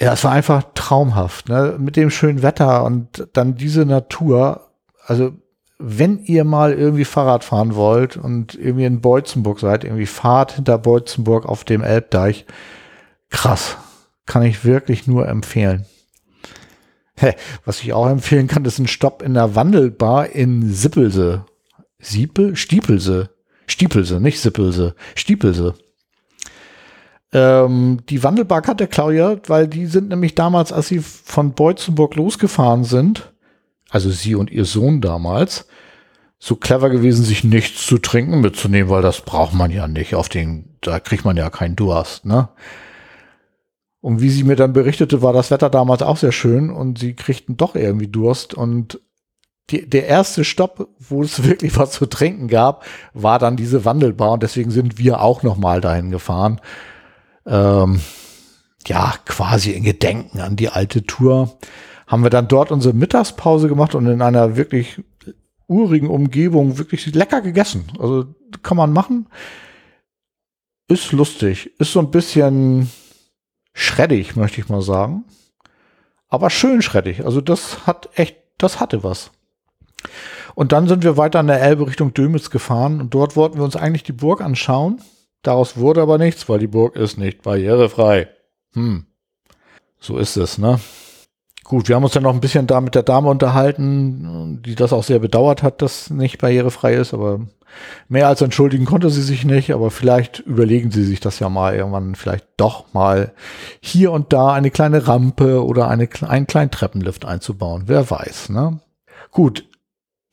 [0.00, 1.76] ja, es war einfach traumhaft, ne?
[1.78, 4.68] Mit dem schönen Wetter und dann diese Natur.
[5.06, 5.32] Also,
[5.78, 10.78] wenn ihr mal irgendwie Fahrrad fahren wollt und irgendwie in Beutzenburg seid, irgendwie fahrt hinter
[10.78, 12.46] Beutzenburg auf dem Elbdeich.
[13.30, 13.76] Krass.
[14.26, 15.84] Kann ich wirklich nur empfehlen.
[17.64, 21.44] Was ich auch empfehlen kann, ist ein Stopp in der Wandelbar in Sippelse.
[21.98, 22.56] Siepel?
[22.56, 23.30] Stiepelse.
[23.66, 24.94] Stiepelse, nicht Sippelse.
[25.14, 25.74] Stiepelse.
[27.32, 32.14] Ähm, die Wandelbar hat der Claudia, weil die sind nämlich damals, als sie von Beutzenburg
[32.14, 33.33] losgefahren sind,
[33.94, 35.68] also sie und ihr Sohn damals,
[36.40, 40.16] so clever gewesen, sich nichts zu trinken mitzunehmen, weil das braucht man ja nicht.
[40.16, 42.48] Auf den, da kriegt man ja keinen Durst, ne?
[44.00, 47.14] Und wie sie mir dann berichtete, war das Wetter damals auch sehr schön und sie
[47.14, 49.00] kriegten doch irgendwie Durst und
[49.70, 54.32] die, der erste Stopp, wo es wirklich was zu trinken gab, war dann diese Wandelbar
[54.32, 56.60] und deswegen sind wir auch noch mal dahin gefahren.
[57.46, 58.00] Ähm,
[58.88, 61.56] ja, quasi in Gedenken an die alte Tour
[62.14, 65.02] haben wir dann dort unsere Mittagspause gemacht und in einer wirklich
[65.66, 67.86] urigen Umgebung wirklich lecker gegessen.
[67.98, 68.26] Also
[68.62, 69.26] kann man machen.
[70.86, 71.72] Ist lustig.
[71.80, 72.88] Ist so ein bisschen
[73.72, 75.24] schreddig, möchte ich mal sagen.
[76.28, 77.24] Aber schön schreddig.
[77.24, 79.32] Also das hat echt, das hatte was.
[80.54, 83.64] Und dann sind wir weiter an der Elbe Richtung Dömitz gefahren und dort wollten wir
[83.64, 85.00] uns eigentlich die Burg anschauen.
[85.42, 88.28] Daraus wurde aber nichts, weil die Burg ist nicht barrierefrei.
[88.74, 89.06] Hm.
[89.98, 90.78] So ist es, ne?
[91.64, 94.92] Gut, wir haben uns dann noch ein bisschen da mit der Dame unterhalten, die das
[94.92, 97.40] auch sehr bedauert hat, dass nicht barrierefrei ist, aber
[98.06, 101.74] mehr als entschuldigen konnte sie sich nicht, aber vielleicht überlegen sie sich das ja mal
[101.74, 103.32] irgendwann, vielleicht doch mal
[103.80, 107.84] hier und da eine kleine Rampe oder eine, einen kleinen Treppenlift einzubauen.
[107.86, 108.80] Wer weiß, ne?
[109.30, 109.66] Gut.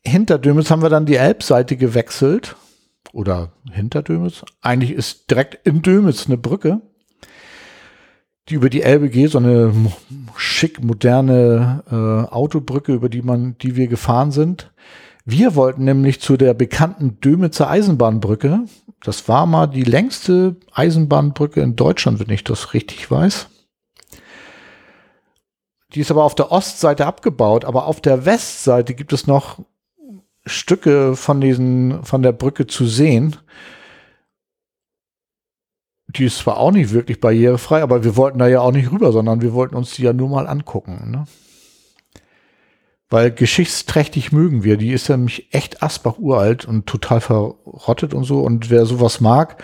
[0.03, 2.55] Hinter Dömitz haben wir dann die Elbseite gewechselt.
[3.13, 4.43] Oder hinter Dömitz.
[4.61, 6.81] Eigentlich ist direkt in Dömitz eine Brücke
[8.51, 9.73] die über die Elbe geht, so eine
[10.35, 14.71] schick moderne äh, Autobrücke, über die man, die wir gefahren sind.
[15.23, 18.65] Wir wollten nämlich zu der bekannten Dömitzer Eisenbahnbrücke.
[19.01, 23.47] Das war mal die längste Eisenbahnbrücke in Deutschland, wenn ich das richtig weiß.
[25.93, 29.59] Die ist aber auf der Ostseite abgebaut, aber auf der Westseite gibt es noch
[30.45, 33.37] Stücke von diesen, von der Brücke zu sehen
[36.15, 39.11] die ist zwar auch nicht wirklich barrierefrei, aber wir wollten da ja auch nicht rüber,
[39.11, 41.11] sondern wir wollten uns die ja nur mal angucken.
[41.11, 41.25] Ne?
[43.09, 44.77] Weil geschichtsträchtig mögen wir.
[44.77, 48.39] Die ist nämlich echt Asbach uralt und total verrottet und so.
[48.41, 49.61] Und wer sowas mag,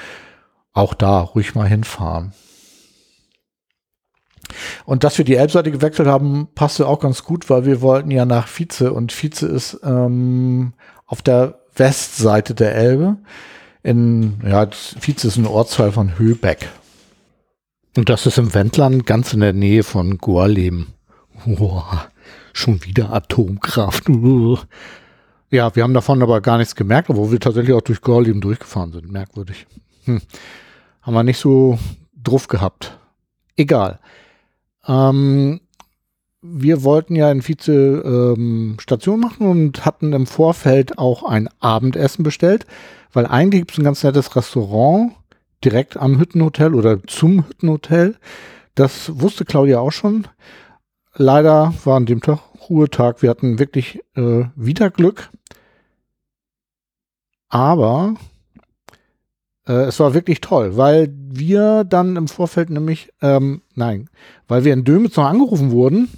[0.74, 2.34] auch da ruhig mal hinfahren.
[4.86, 8.26] Und dass wir die Elbseite gewechselt haben, passte auch ganz gut, weil wir wollten ja
[8.26, 10.74] nach Vize und Vize ist ähm,
[11.06, 13.18] auf der Westseite der Elbe
[13.88, 14.68] in, ja,
[15.00, 16.68] Vize ist ein Ortsteil von Höbeck.
[17.96, 20.88] Und das ist im Wendland ganz in der Nähe von Gorleben.
[21.46, 21.82] Oh,
[22.52, 24.06] schon wieder Atomkraft.
[25.50, 28.92] Ja, wir haben davon aber gar nichts gemerkt, obwohl wir tatsächlich auch durch Gorleben durchgefahren
[28.92, 29.10] sind.
[29.10, 29.66] Merkwürdig.
[30.04, 30.20] Hm.
[31.02, 31.80] Haben wir nicht so
[32.22, 33.00] drauf gehabt.
[33.56, 34.00] Egal.
[34.86, 35.62] Ähm,
[36.42, 42.24] wir wollten ja in Vize ähm, Station machen und hatten im Vorfeld auch ein Abendessen
[42.24, 42.66] bestellt
[43.14, 45.14] weil eigentlich gibt es ein ganz nettes Restaurant
[45.64, 48.16] direkt am Hüttenhotel oder zum Hüttenhotel.
[48.76, 50.28] Das wusste Claudia auch schon.
[51.16, 52.40] Leider war an dem Tag
[52.70, 53.22] Ruhetag.
[53.22, 55.30] Wir hatten wirklich äh, wieder Glück.
[57.50, 58.16] Aber
[59.68, 64.10] äh, es war wirklich toll, weil wir dann im Vorfeld nämlich, ähm, nein,
[64.48, 66.10] weil wir in Dömitz noch angerufen wurden,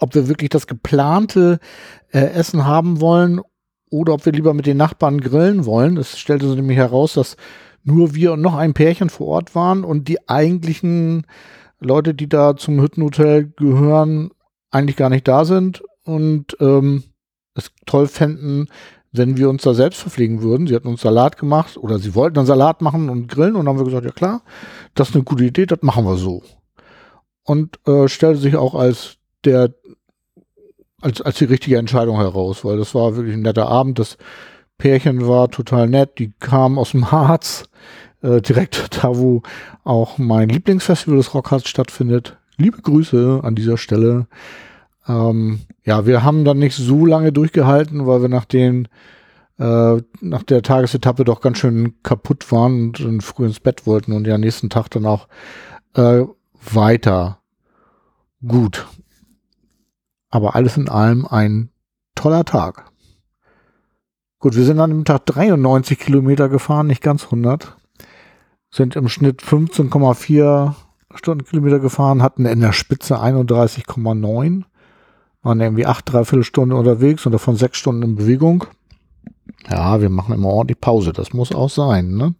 [0.00, 1.58] ob wir wirklich das geplante
[2.10, 3.40] äh, Essen haben wollen
[3.90, 5.96] oder ob wir lieber mit den Nachbarn grillen wollen.
[5.96, 7.36] Es stellte sich nämlich heraus, dass
[7.84, 11.26] nur wir und noch ein Pärchen vor Ort waren und die eigentlichen
[11.78, 14.30] Leute, die da zum Hüttenhotel gehören,
[14.70, 17.04] eigentlich gar nicht da sind und ähm,
[17.54, 18.68] es toll fänden,
[19.12, 20.66] wenn wir uns da selbst verpflegen würden.
[20.66, 23.74] Sie hatten uns Salat gemacht oder sie wollten dann Salat machen und grillen und dann
[23.74, 24.42] haben wir gesagt, ja klar,
[24.94, 26.42] das ist eine gute Idee, das machen wir so.
[27.44, 29.72] Und äh, stellte sich auch als der
[31.00, 33.98] als, als die richtige Entscheidung heraus, weil das war wirklich ein netter Abend.
[33.98, 34.16] Das
[34.78, 36.18] Pärchen war total nett.
[36.18, 37.68] Die kamen aus dem Harz,
[38.22, 39.42] äh, direkt da, wo
[39.84, 42.36] auch mein Lieblingsfestival des Rockharz stattfindet.
[42.56, 44.26] Liebe Grüße an dieser Stelle.
[45.08, 48.88] Ähm, ja, wir haben dann nicht so lange durchgehalten, weil wir nach den
[49.58, 54.12] äh, nach der Tagesetappe doch ganz schön kaputt waren und, und früh ins Bett wollten
[54.12, 55.28] und ja nächsten Tag dann auch
[55.94, 56.24] äh,
[56.72, 57.38] weiter.
[58.46, 58.86] Gut,
[60.36, 61.70] aber alles in allem ein
[62.14, 62.84] toller Tag.
[64.38, 67.76] Gut, wir sind an dem Tag 93 Kilometer gefahren, nicht ganz 100.
[68.70, 70.74] Sind im Schnitt 15,4
[71.14, 74.64] Stundenkilometer gefahren, hatten in der Spitze 31,9.
[75.42, 78.64] Waren irgendwie acht, dreiviertel Stunden unterwegs und davon sechs Stunden in Bewegung.
[79.70, 81.12] Ja, wir machen immer ordentlich Pause.
[81.12, 82.34] Das muss auch sein, ne?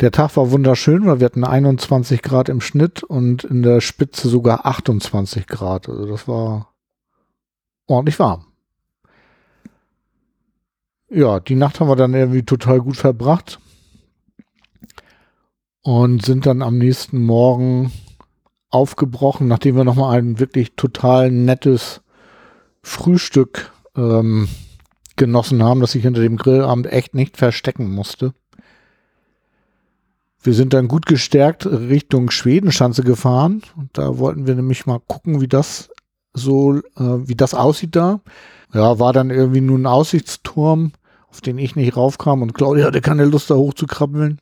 [0.00, 4.28] Der Tag war wunderschön, weil wir hatten 21 Grad im Schnitt und in der Spitze
[4.28, 5.88] sogar 28 Grad.
[5.88, 6.72] Also das war
[7.86, 8.44] ordentlich warm.
[11.10, 13.58] Ja, die Nacht haben wir dann irgendwie total gut verbracht
[15.82, 17.90] und sind dann am nächsten Morgen
[18.70, 22.02] aufgebrochen, nachdem wir nochmal ein wirklich total nettes
[22.82, 24.48] Frühstück ähm,
[25.16, 28.34] genossen haben, das ich hinter dem Grillabend echt nicht verstecken musste.
[30.42, 33.62] Wir sind dann gut gestärkt Richtung Schwedenschanze gefahren.
[33.76, 35.90] Und da wollten wir nämlich mal gucken, wie das
[36.32, 38.20] so, äh, wie das aussieht da.
[38.72, 40.92] Ja, war dann irgendwie nur ein Aussichtsturm,
[41.30, 44.40] auf den ich nicht raufkam und Claudia hatte keine Lust da hochzukrabbeln.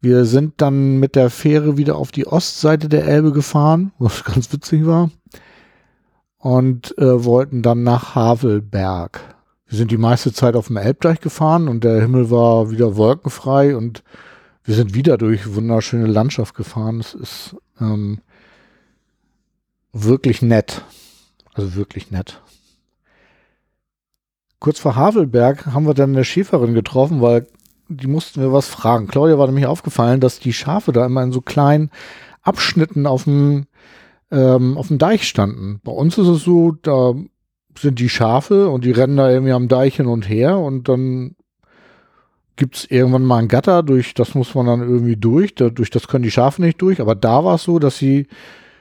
[0.00, 4.52] Wir sind dann mit der Fähre wieder auf die Ostseite der Elbe gefahren, was ganz
[4.52, 5.10] witzig war.
[6.38, 9.20] und äh, wollten dann nach Havelberg.
[9.66, 13.76] Wir sind die meiste Zeit auf dem Elbdeich gefahren und der Himmel war wieder wolkenfrei
[13.76, 14.02] und
[14.66, 16.98] wir sind wieder durch wunderschöne Landschaft gefahren.
[16.98, 18.18] Es ist ähm,
[19.92, 20.82] wirklich nett.
[21.54, 22.42] Also wirklich nett.
[24.58, 27.46] Kurz vor Havelberg haben wir dann eine Schäferin getroffen, weil
[27.88, 29.06] die mussten wir was fragen.
[29.06, 31.90] Claudia war nämlich aufgefallen, dass die Schafe da immer in so kleinen
[32.42, 33.66] Abschnitten auf dem,
[34.32, 35.80] ähm, auf dem Deich standen.
[35.84, 37.14] Bei uns ist es so, da
[37.78, 41.35] sind die Schafe und die rennen da irgendwie am Deich hin und her und dann
[42.56, 46.08] gibt es irgendwann mal ein Gatter, durch das muss man dann irgendwie durch, durch das
[46.08, 48.26] können die Schafe nicht durch, aber da war es so, dass die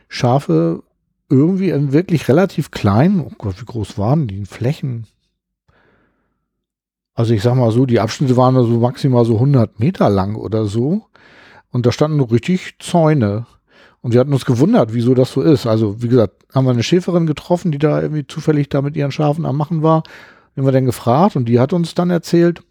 [0.08, 0.84] Schafe
[1.30, 5.08] irgendwie in wirklich relativ klein, oh Gott, wie groß waren die Flächen?
[7.14, 10.66] Also ich sag mal so, die Abschnitte waren so maximal so 100 Meter lang oder
[10.66, 11.06] so
[11.72, 13.48] und da standen richtig Zäune.
[14.02, 15.66] Und wir hatten uns gewundert, wieso das so ist.
[15.66, 19.12] Also, wie gesagt, haben wir eine Schäferin getroffen, die da irgendwie zufällig da mit ihren
[19.12, 20.04] Schafen am Machen war.
[20.56, 22.62] Den wir dann gefragt und die hat uns dann erzählt,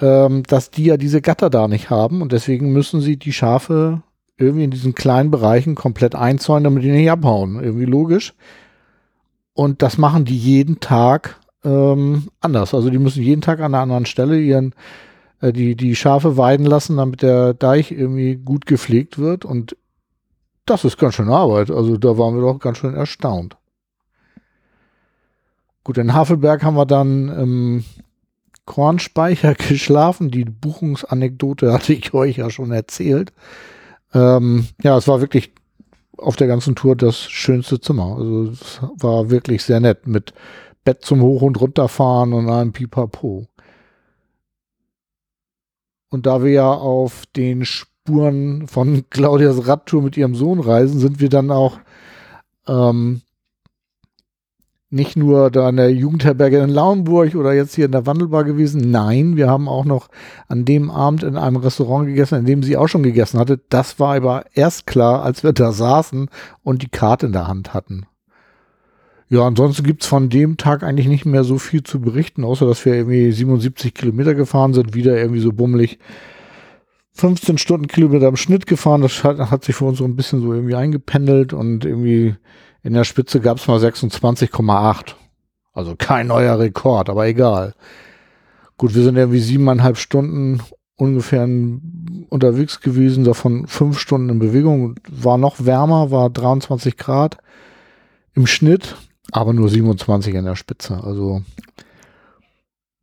[0.00, 4.02] ähm, dass die ja diese Gatter da nicht haben und deswegen müssen sie die Schafe
[4.36, 7.62] irgendwie in diesen kleinen Bereichen komplett einzäunen, damit die nicht abhauen.
[7.62, 8.34] Irgendwie logisch.
[9.52, 12.72] Und das machen die jeden Tag ähm, anders.
[12.72, 14.74] Also die müssen jeden Tag an einer anderen Stelle ihren
[15.40, 19.44] äh, die, die Schafe weiden lassen, damit der Deich irgendwie gut gepflegt wird.
[19.44, 19.76] Und
[20.64, 21.70] das ist ganz schön Arbeit.
[21.70, 23.58] Also da waren wir doch ganz schön erstaunt.
[25.84, 27.84] Gut, in Havelberg haben wir dann im
[28.70, 30.30] Kornspeicher geschlafen.
[30.30, 33.32] Die Buchungsanekdote hatte ich euch ja schon erzählt.
[34.14, 35.52] Ähm, ja, es war wirklich
[36.16, 38.14] auf der ganzen Tour das schönste Zimmer.
[38.16, 40.34] Also es war wirklich sehr nett mit
[40.84, 43.48] Bett zum Hoch- und Runterfahren und einem Pipapo.
[46.08, 51.18] Und da wir ja auf den Spuren von Claudias Radtour mit ihrem Sohn reisen, sind
[51.18, 51.80] wir dann auch
[52.68, 53.22] ähm,
[54.90, 58.90] nicht nur da in der Jugendherberge in Lauenburg oder jetzt hier in der Wandelbar gewesen.
[58.90, 60.08] Nein, wir haben auch noch
[60.48, 63.60] an dem Abend in einem Restaurant gegessen, in dem sie auch schon gegessen hatte.
[63.68, 66.28] Das war aber erst klar, als wir da saßen
[66.64, 68.06] und die Karte in der Hand hatten.
[69.28, 72.84] Ja, ansonsten gibt's von dem Tag eigentlich nicht mehr so viel zu berichten, außer dass
[72.84, 76.00] wir irgendwie 77 Kilometer gefahren sind, wieder irgendwie so bummelig
[77.12, 79.02] 15 Stunden Kilometer im Schnitt gefahren.
[79.02, 82.34] Das hat, hat sich für uns so ein bisschen so irgendwie eingependelt und irgendwie
[82.82, 85.14] in der Spitze gab's mal 26,8.
[85.72, 87.74] Also kein neuer Rekord, aber egal.
[88.76, 90.62] Gut, wir sind irgendwie siebeneinhalb Stunden
[90.96, 91.44] ungefähr
[92.28, 94.96] unterwegs gewesen, davon fünf Stunden in Bewegung.
[95.08, 97.38] War noch wärmer, war 23 Grad
[98.34, 98.96] im Schnitt
[99.32, 101.02] aber nur 27 in der Spitze.
[101.02, 101.42] Also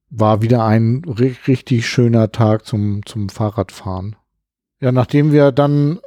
[0.10, 4.16] war wieder ein richtig schöner Tag zum, zum Fahrradfahren.
[4.80, 6.00] Ja, nachdem wir dann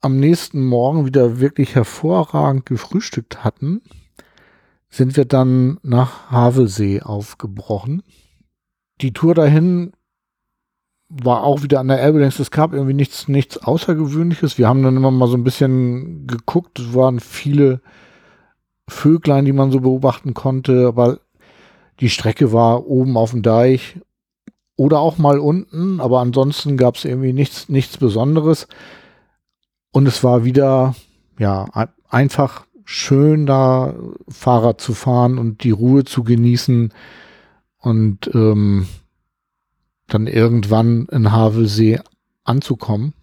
[0.00, 3.82] am nächsten Morgen wieder wirklich hervorragend gefrühstückt hatten,
[4.88, 8.02] sind wir dann nach Havelsee aufgebrochen.
[9.00, 9.92] Die Tour dahin
[11.08, 12.22] war auch wieder an der Elbe.
[12.22, 14.58] Es gab irgendwie nichts, nichts Außergewöhnliches.
[14.58, 16.78] Wir haben dann immer mal so ein bisschen geguckt.
[16.78, 17.80] Es waren viele
[18.88, 21.20] Vöglein, die man so beobachten konnte, aber
[22.00, 23.98] die Strecke war oben auf dem Deich
[24.76, 28.68] oder auch mal unten, aber ansonsten gab es irgendwie nichts, nichts Besonderes.
[29.96, 30.94] Und es war wieder,
[31.38, 31.64] ja,
[32.10, 33.94] einfach schön da
[34.28, 36.92] Fahrrad zu fahren und die Ruhe zu genießen
[37.78, 38.88] und ähm,
[40.06, 42.00] dann irgendwann in Havelsee
[42.44, 43.14] anzukommen.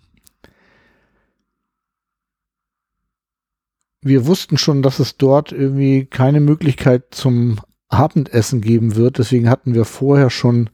[4.01, 9.19] wir wussten schon, dass es dort irgendwie keine Möglichkeit zum Abendessen geben wird.
[9.19, 10.71] Deswegen hatten wir vorher schon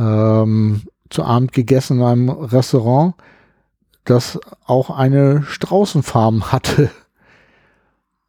[0.00, 3.14] ähm, zu Abend gegessen in einem Restaurant,
[4.04, 6.90] das auch eine Straußenfarm hatte.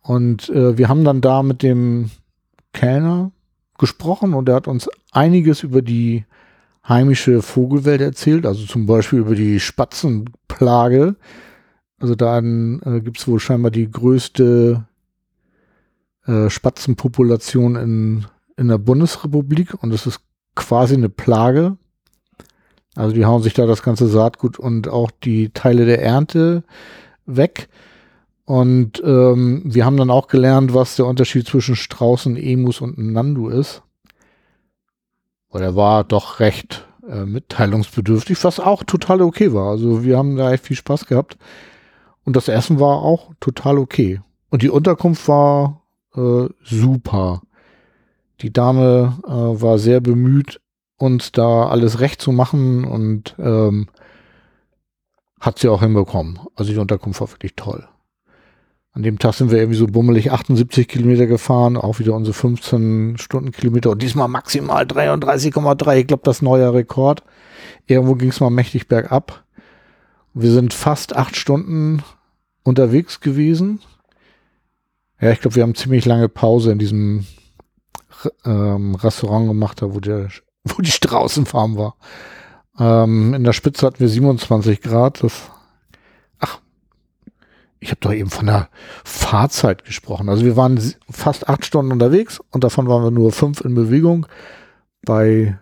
[0.01, 2.11] Und äh, wir haben dann da mit dem
[2.73, 3.31] Kellner
[3.77, 6.25] gesprochen und er hat uns einiges über die
[6.87, 11.15] heimische Vogelwelt erzählt, also zum Beispiel über die Spatzenplage,
[12.03, 14.85] also da äh, gibt es wohl scheinbar die größte
[16.25, 18.25] äh, Spatzenpopulation in,
[18.57, 20.19] in der Bundesrepublik und es ist
[20.53, 21.77] quasi eine Plage.
[22.95, 26.63] Also die hauen sich da das ganze Saatgut und auch die Teile der Ernte
[27.25, 27.69] weg.
[28.45, 33.49] Und ähm, wir haben dann auch gelernt, was der Unterschied zwischen Straußen, Emus und Nandu
[33.49, 33.81] ist.
[35.49, 39.71] Oder er war doch recht äh, mitteilungsbedürftig, was auch total okay war.
[39.71, 41.37] Also wir haben da echt viel Spaß gehabt.
[42.25, 44.21] Und das Essen war auch total okay.
[44.49, 45.81] Und die Unterkunft war
[46.15, 47.41] äh, super.
[48.41, 50.59] Die Dame äh, war sehr bemüht,
[50.97, 53.87] uns da alles recht zu machen und ähm,
[55.39, 56.39] hat sie auch hinbekommen.
[56.55, 57.87] Also die Unterkunft war wirklich toll.
[58.93, 63.17] An dem Tag sind wir irgendwie so bummelig 78 Kilometer gefahren, auch wieder unsere 15
[63.17, 65.95] Stundenkilometer und diesmal maximal 33,3.
[65.97, 67.23] Ich glaube, das neue Rekord.
[67.87, 69.43] Irgendwo ging es mal mächtig bergab.
[70.35, 72.03] Wir sind fast acht Stunden
[72.63, 73.79] unterwegs gewesen.
[75.19, 77.25] Ja, ich glaube, wir haben ziemlich lange Pause in diesem
[78.45, 80.29] ähm, Restaurant gemacht, da wo, der,
[80.75, 81.95] wo die Straußenfarm war.
[82.79, 85.23] Ähm, in der Spitze hatten wir 27 Grad.
[85.23, 85.51] Das,
[86.39, 86.59] ach,
[87.79, 88.69] ich habe doch eben von der
[89.03, 90.29] Fahrzeit gesprochen.
[90.29, 94.25] Also wir waren fast acht Stunden unterwegs und davon waren wir nur fünf in Bewegung
[95.05, 95.57] bei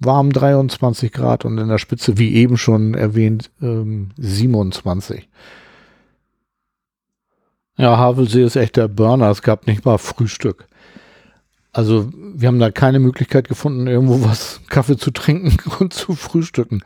[0.00, 5.28] warm 23 Grad und in der Spitze, wie eben schon erwähnt, ähm, 27.
[7.76, 9.30] Ja, Havelsee ist echt der Burner.
[9.30, 10.67] Es gab nicht mal Frühstück.
[11.72, 16.82] Also wir haben da keine Möglichkeit gefunden, irgendwo was Kaffee zu trinken und zu frühstücken.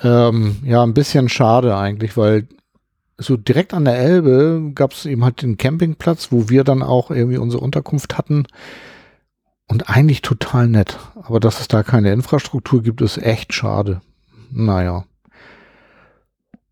[0.00, 2.46] Ähm, ja, ein bisschen schade eigentlich, weil
[3.18, 7.10] so direkt an der Elbe gab es eben halt den Campingplatz, wo wir dann auch
[7.10, 8.46] irgendwie unsere Unterkunft hatten.
[9.68, 10.98] Und eigentlich total nett.
[11.14, 14.00] Aber dass es da keine Infrastruktur gibt, ist echt schade.
[14.52, 15.06] Naja.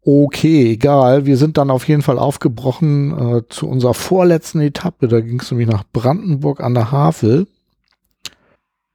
[0.06, 1.24] Okay, egal.
[1.24, 5.08] Wir sind dann auf jeden Fall aufgebrochen äh, zu unserer vorletzten Etappe.
[5.08, 7.46] Da ging es nämlich nach Brandenburg an der Havel.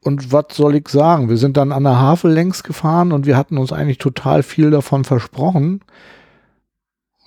[0.01, 1.27] Und was soll ich sagen?
[1.27, 4.69] Wir sind dann an der Havel längs gefahren und wir hatten uns eigentlich total viel
[4.69, 5.81] davon versprochen,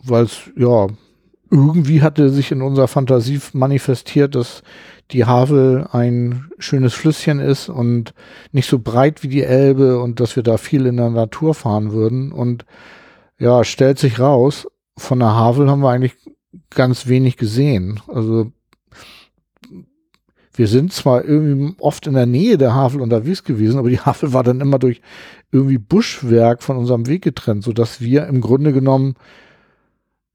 [0.05, 0.87] weil es, ja,
[1.51, 4.63] irgendwie hatte sich in unserer Fantasie manifestiert, dass
[5.11, 8.15] die Havel ein schönes Flüsschen ist und
[8.53, 11.93] nicht so breit wie die Elbe und dass wir da viel in der Natur fahren
[11.93, 12.33] würden.
[12.33, 12.65] Und
[13.43, 16.15] ja, stellt sich raus, von der Havel haben wir eigentlich
[16.71, 18.01] ganz wenig gesehen.
[18.07, 18.53] Also
[20.55, 24.33] wir sind zwar irgendwie oft in der Nähe der Havel unterwegs gewesen, aber die Havel
[24.33, 25.01] war dann immer durch
[25.51, 29.17] irgendwie Buschwerk von unserem Weg getrennt, sodass wir im Grunde genommen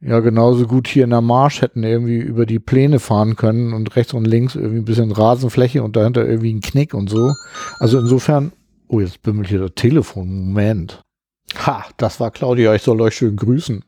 [0.02, 3.96] ja genauso gut hier in der Marsch hätten irgendwie über die Pläne fahren können und
[3.96, 7.32] rechts und links irgendwie ein bisschen Rasenfläche und dahinter irgendwie ein Knick und so.
[7.80, 8.52] Also insofern,
[8.90, 10.28] oh, jetzt bimmelt hier das Telefon.
[10.28, 11.07] Moment.
[11.56, 12.74] Ha, das war Claudia.
[12.76, 13.84] Ich soll euch schön grüßen.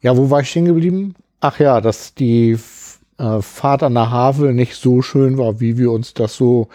[0.00, 1.14] Ja, wo war ich stehen geblieben?
[1.40, 2.58] Ach ja, dass die
[3.18, 6.68] äh, Fahrt an der Havel nicht so schön war, wie wir uns das so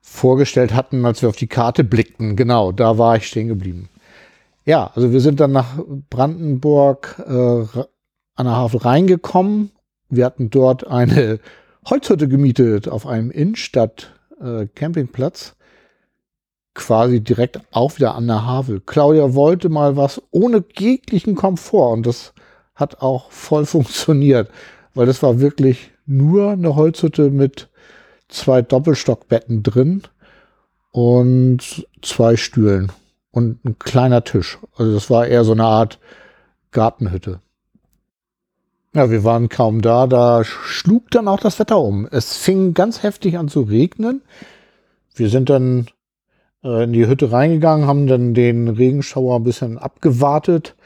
[0.00, 2.34] vorgestellt hatten, als wir auf die Karte blickten.
[2.36, 3.88] Genau, da war ich stehen geblieben.
[4.64, 5.78] Ja, also wir sind dann nach
[6.10, 7.64] Brandenburg äh,
[8.34, 9.70] an der Havel reingekommen.
[10.08, 11.40] Wir hatten dort eine
[11.88, 15.54] Holzhütte gemietet auf einem Innenstadt-Campingplatz.
[16.74, 18.80] Quasi direkt auch wieder an der Havel.
[18.80, 22.32] Claudia wollte mal was ohne jeglichen Komfort und das
[22.74, 24.50] hat auch voll funktioniert,
[24.94, 27.68] weil das war wirklich nur eine Holzhütte mit
[28.28, 30.02] zwei Doppelstockbetten drin
[30.90, 32.90] und zwei Stühlen
[33.30, 34.58] und ein kleiner Tisch.
[34.76, 35.98] Also das war eher so eine Art
[36.70, 37.40] Gartenhütte.
[38.94, 42.06] Ja, wir waren kaum da, da schlug dann auch das Wetter um.
[42.10, 44.20] Es fing ganz heftig an zu regnen.
[45.14, 45.86] Wir sind dann
[46.62, 50.76] in die Hütte reingegangen, haben dann den Regenschauer ein bisschen abgewartet,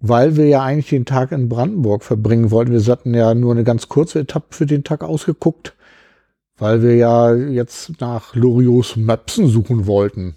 [0.00, 2.72] weil wir ja eigentlich den Tag in Brandenburg verbringen wollten.
[2.72, 5.74] Wir hatten ja nur eine ganz kurze Etappe für den Tag ausgeguckt,
[6.58, 10.36] weil wir ja jetzt nach Loriots Möpsen suchen wollten.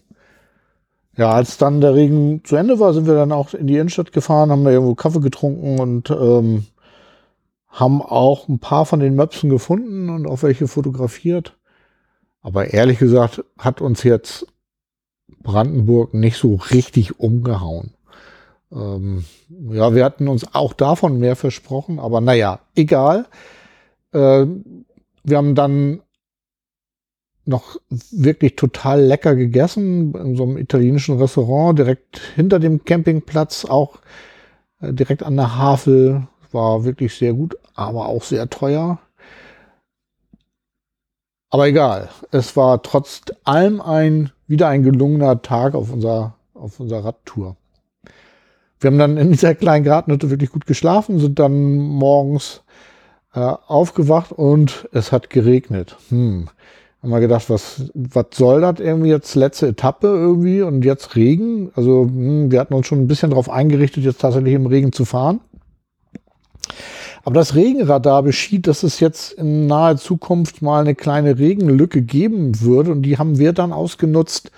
[1.18, 4.14] Ja, als dann der Regen zu Ende war, sind wir dann auch in die Innenstadt
[4.14, 6.66] gefahren, haben da irgendwo Kaffee getrunken und ähm,
[7.68, 11.58] haben auch ein paar von den Möpsen gefunden und auch welche fotografiert.
[12.42, 14.46] Aber ehrlich gesagt hat uns jetzt
[15.48, 17.94] Brandenburg nicht so richtig umgehauen.
[18.70, 19.24] Ähm,
[19.72, 23.28] ja, wir hatten uns auch davon mehr versprochen, aber naja, egal.
[24.12, 24.46] Äh,
[25.24, 26.02] wir haben dann
[27.46, 27.78] noch
[28.12, 34.00] wirklich total lecker gegessen in so einem italienischen Restaurant direkt hinter dem Campingplatz, auch
[34.82, 36.28] äh, direkt an der Havel.
[36.52, 39.00] War wirklich sehr gut, aber auch sehr teuer.
[41.50, 47.06] Aber egal, es war trotz allem ein wieder ein gelungener Tag auf unserer auf unserer
[47.06, 47.56] Radtour.
[48.80, 52.64] Wir haben dann in dieser kleinen Gartenhütte wirklich gut geschlafen, sind dann morgens
[53.34, 55.98] äh, aufgewacht und es hat geregnet.
[56.10, 56.50] Hm
[57.02, 61.72] haben wir gedacht, was, was soll das irgendwie jetzt letzte Etappe irgendwie und jetzt Regen?
[61.76, 65.06] Also hm, wir hatten uns schon ein bisschen darauf eingerichtet, jetzt tatsächlich im Regen zu
[65.06, 65.40] fahren.
[67.28, 72.62] Aber das Regenradar beschied, dass es jetzt in naher Zukunft mal eine kleine Regenlücke geben
[72.62, 74.50] würde und die haben wir dann ausgenutzt,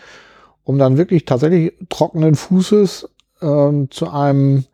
[0.65, 3.09] um dann wirklich tatsächlich trockenen Fußes
[3.41, 4.65] äh, zu einem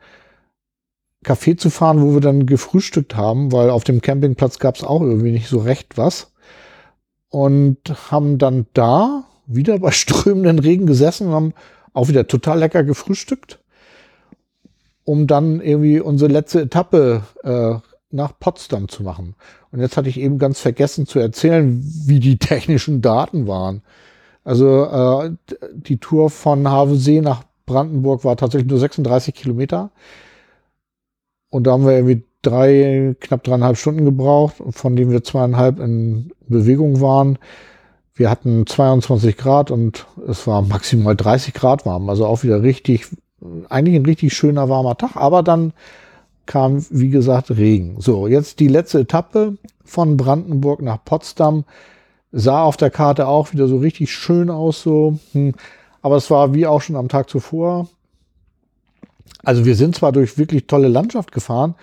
[1.24, 5.00] Café zu fahren, wo wir dann gefrühstückt haben, weil auf dem Campingplatz gab es auch
[5.00, 6.34] irgendwie nicht so recht was
[7.30, 7.78] und
[8.12, 11.54] haben dann da wieder bei strömenden Regen gesessen und haben
[11.94, 13.60] auch wieder total lecker gefrühstückt.
[15.06, 17.76] Um dann irgendwie unsere letzte Etappe äh,
[18.12, 19.36] nach Potsdam zu machen.
[19.72, 23.82] Und jetzt hatte ich eben ganz vergessen zu erzählen, wie die technischen Daten waren.
[24.44, 25.32] Also äh,
[25.74, 29.92] die Tour von Havensee nach Brandenburg war tatsächlich nur 36 Kilometer.
[31.50, 36.32] Und da haben wir irgendwie drei, knapp dreieinhalb Stunden gebraucht, von denen wir zweieinhalb in
[36.48, 37.40] Bewegung waren.
[38.14, 42.10] Wir hatten 22 Grad und es war maximal 30 Grad warm.
[42.10, 43.08] Also auch wieder richtig,
[43.70, 45.16] eigentlich ein richtig schöner warmer Tag.
[45.16, 45.74] Aber dann
[46.46, 47.98] kam, wie gesagt, Regen.
[48.00, 51.64] So, jetzt die letzte Etappe von Brandenburg nach Potsdam.
[52.32, 55.20] Sah auf der Karte auch wieder so richtig schön aus, so.
[55.32, 55.54] Hm.
[56.02, 57.88] Aber es war wie auch schon am Tag zuvor.
[59.44, 61.76] Also wir sind zwar durch wirklich tolle Landschaft gefahren,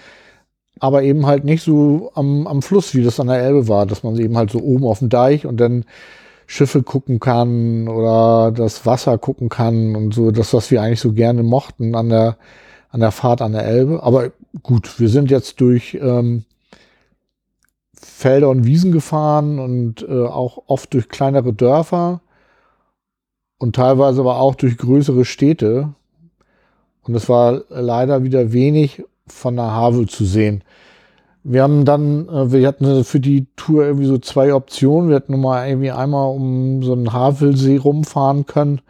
[0.80, 4.02] aber eben halt nicht so am, am Fluss, wie das an der Elbe war, dass
[4.02, 5.84] man eben halt so oben auf dem Deich und dann
[6.46, 11.12] Schiffe gucken kann oder das Wasser gucken kann und so, das, was wir eigentlich so
[11.12, 12.36] gerne mochten an der,
[12.90, 14.02] an der Fahrt an der Elbe.
[14.02, 14.32] Aber
[14.62, 16.44] gut, wir sind jetzt durch ähm,
[17.94, 22.20] Felder und Wiesen gefahren und äh, auch oft durch kleinere Dörfer
[23.58, 25.94] und teilweise aber auch durch größere Städte.
[27.02, 30.62] Und es war leider wieder wenig von der Havel zu sehen.
[31.44, 35.08] Wir haben dann, äh, wir hatten für die Tour irgendwie so zwei Optionen.
[35.08, 38.80] Wir hätten mal irgendwie einmal um so einen Havelsee rumfahren können.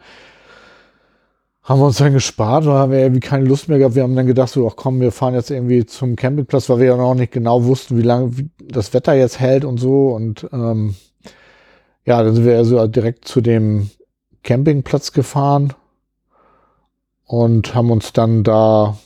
[1.63, 3.95] Haben wir uns dann gespart oder haben wir irgendwie keine Lust mehr gehabt.
[3.95, 6.87] Wir haben dann gedacht, so, ach komm, wir fahren jetzt irgendwie zum Campingplatz, weil wir
[6.87, 10.09] ja noch nicht genau wussten, wie lange das Wetter jetzt hält und so.
[10.09, 10.95] Und ähm,
[12.05, 13.89] ja, dann sind wir also direkt zu dem
[14.43, 15.73] Campingplatz gefahren
[17.25, 18.97] und haben uns dann da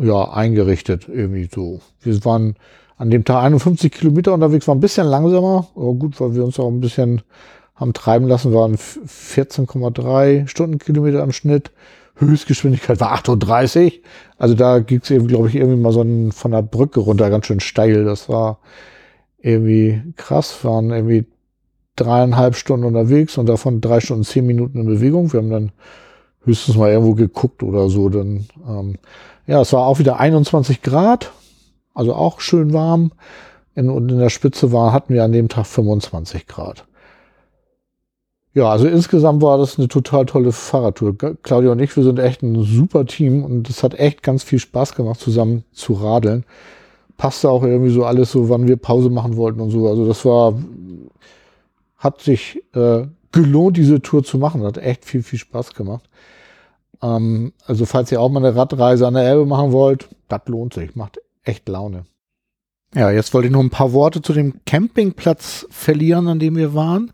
[0.00, 1.80] ja, eingerichtet, irgendwie so.
[2.00, 2.56] Wir waren
[2.96, 6.58] an dem Tag 51 Kilometer unterwegs, war ein bisschen langsamer, aber gut, weil wir uns
[6.58, 7.22] auch ein bisschen
[7.74, 11.70] haben treiben lassen, waren 14,3 Stundenkilometer im Schnitt.
[12.16, 14.02] Höchstgeschwindigkeit war 38.
[14.36, 17.30] Also da ging es eben, glaube ich, irgendwie mal so ein, von der Brücke runter
[17.30, 18.04] ganz schön steil.
[18.04, 18.58] Das war
[19.38, 20.62] irgendwie krass.
[20.62, 21.24] Waren irgendwie
[21.96, 25.32] dreieinhalb Stunden unterwegs und davon drei Stunden zehn Minuten in Bewegung.
[25.32, 25.72] Wir haben dann
[26.44, 28.08] höchstens mal irgendwo geguckt oder so.
[28.08, 28.96] Dann, ähm,
[29.46, 31.32] ja, es war auch wieder 21 Grad,
[31.94, 33.12] also auch schön warm.
[33.74, 36.86] In, und in der Spitze war, hatten wir an dem Tag 25 Grad.
[38.52, 41.16] Ja, also insgesamt war das eine total tolle Fahrradtour.
[41.42, 44.58] Claudia und ich, wir sind echt ein super Team und es hat echt ganz viel
[44.58, 46.44] Spaß gemacht, zusammen zu radeln.
[47.16, 49.88] Passte auch irgendwie so alles so, wann wir Pause machen wollten und so.
[49.88, 50.54] Also das war,
[51.96, 54.62] hat sich äh, gelohnt, diese Tour zu machen.
[54.62, 56.04] Hat echt viel, viel Spaß gemacht.
[57.02, 60.74] Ähm, also falls ihr auch mal eine Radreise an der Elbe machen wollt, das lohnt
[60.74, 60.96] sich.
[60.96, 62.04] Macht echt Laune.
[62.94, 66.74] Ja, jetzt wollte ich noch ein paar Worte zu dem Campingplatz verlieren, an dem wir
[66.74, 67.12] waren.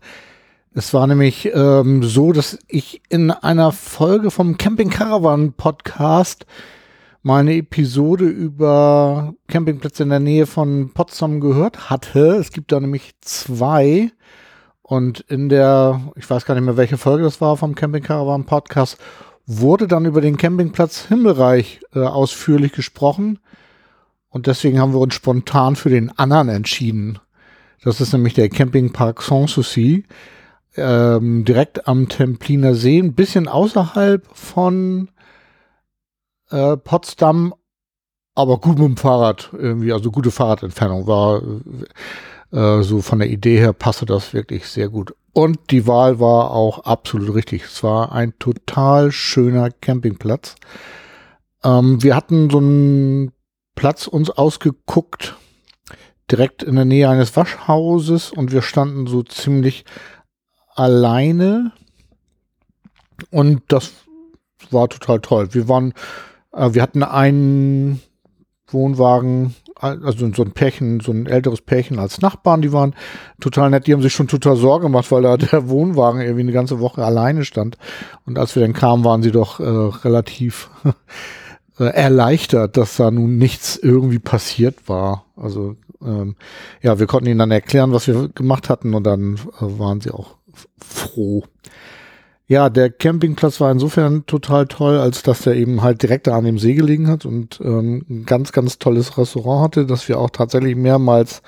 [0.73, 6.45] Es war nämlich ähm, so, dass ich in einer Folge vom Camping Caravan Podcast
[7.23, 12.37] meine Episode über Campingplätze in der Nähe von Potsdam gehört hatte.
[12.37, 14.11] Es gibt da nämlich zwei.
[14.87, 18.45] Und in der, ich weiß gar nicht mehr, welche Folge das war vom Camping Caravan
[18.45, 18.97] Podcast,
[19.45, 23.39] wurde dann über den Campingplatz Himmelreich äh, ausführlich gesprochen.
[24.29, 27.19] Und deswegen haben wir uns spontan für den anderen entschieden.
[27.83, 30.05] Das ist nämlich der Campingpark Sanssouci,
[30.77, 35.09] ähm, direkt am Templiner See, ein bisschen außerhalb von
[36.49, 37.53] äh, Potsdam,
[38.35, 41.41] aber gut mit dem Fahrrad irgendwie, also gute Fahrradentfernung war.
[42.51, 45.13] Äh, so von der Idee her passte das wirklich sehr gut.
[45.33, 47.65] Und die Wahl war auch absolut richtig.
[47.65, 50.55] Es war ein total schöner Campingplatz.
[51.63, 53.31] Ähm, wir hatten so einen
[53.75, 55.35] Platz uns ausgeguckt,
[56.31, 59.85] direkt in der Nähe eines Waschhauses und wir standen so ziemlich
[60.75, 61.71] alleine
[63.31, 63.93] und das
[64.71, 65.53] war total toll.
[65.53, 65.93] Wir waren,
[66.53, 68.01] äh, wir hatten einen
[68.67, 72.95] Wohnwagen also so ein Pärchen, so ein älteres Pärchen als Nachbarn, die waren
[73.39, 76.51] total nett, die haben sich schon total Sorge gemacht, weil da der Wohnwagen irgendwie eine
[76.51, 77.77] ganze Woche alleine stand.
[78.25, 80.69] Und als wir dann kamen, waren sie doch äh, relativ
[81.79, 85.25] äh, erleichtert, dass da nun nichts irgendwie passiert war.
[85.35, 86.35] Also ähm,
[86.81, 90.11] ja, wir konnten ihnen dann erklären, was wir gemacht hatten und dann äh, waren sie
[90.11, 90.35] auch
[90.79, 91.43] froh.
[92.49, 96.59] Ja, der Campingplatz war insofern total toll, als dass der eben halt direkt an dem
[96.59, 100.77] See gelegen hat und ähm, ein ganz, ganz tolles Restaurant hatte, das wir auch tatsächlich
[100.77, 101.41] mehrmals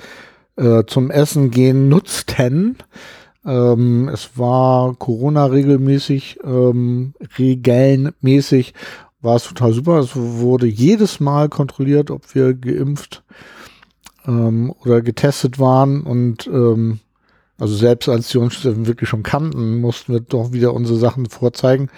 [0.57, 2.77] äh, zum Essen gehen nutzten.
[3.45, 8.73] Ähm, es war Corona regelmäßig, ähm, regelnmäßig,
[9.21, 9.99] war es total super.
[9.99, 13.23] Es wurde jedes Mal kontrolliert, ob wir geimpft
[14.27, 16.99] ähm, oder getestet waren und ähm,
[17.59, 21.89] also selbst als die uns wirklich schon kannten, mussten wir doch wieder unsere Sachen vorzeigen,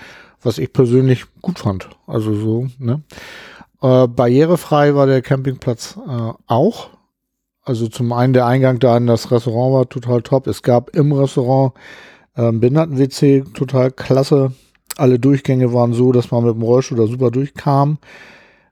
[0.41, 1.89] was ich persönlich gut fand.
[2.07, 3.01] Also so, ne?
[3.81, 6.89] Äh, barrierefrei war der Campingplatz äh, auch.
[7.63, 10.47] Also zum einen der Eingang da in das Restaurant war total top.
[10.47, 11.73] Es gab im Restaurant
[12.35, 14.53] ähm, Behinderten-WC, total klasse.
[14.97, 17.99] Alle Durchgänge waren so, dass man mit dem Rollstuhl da super durchkam.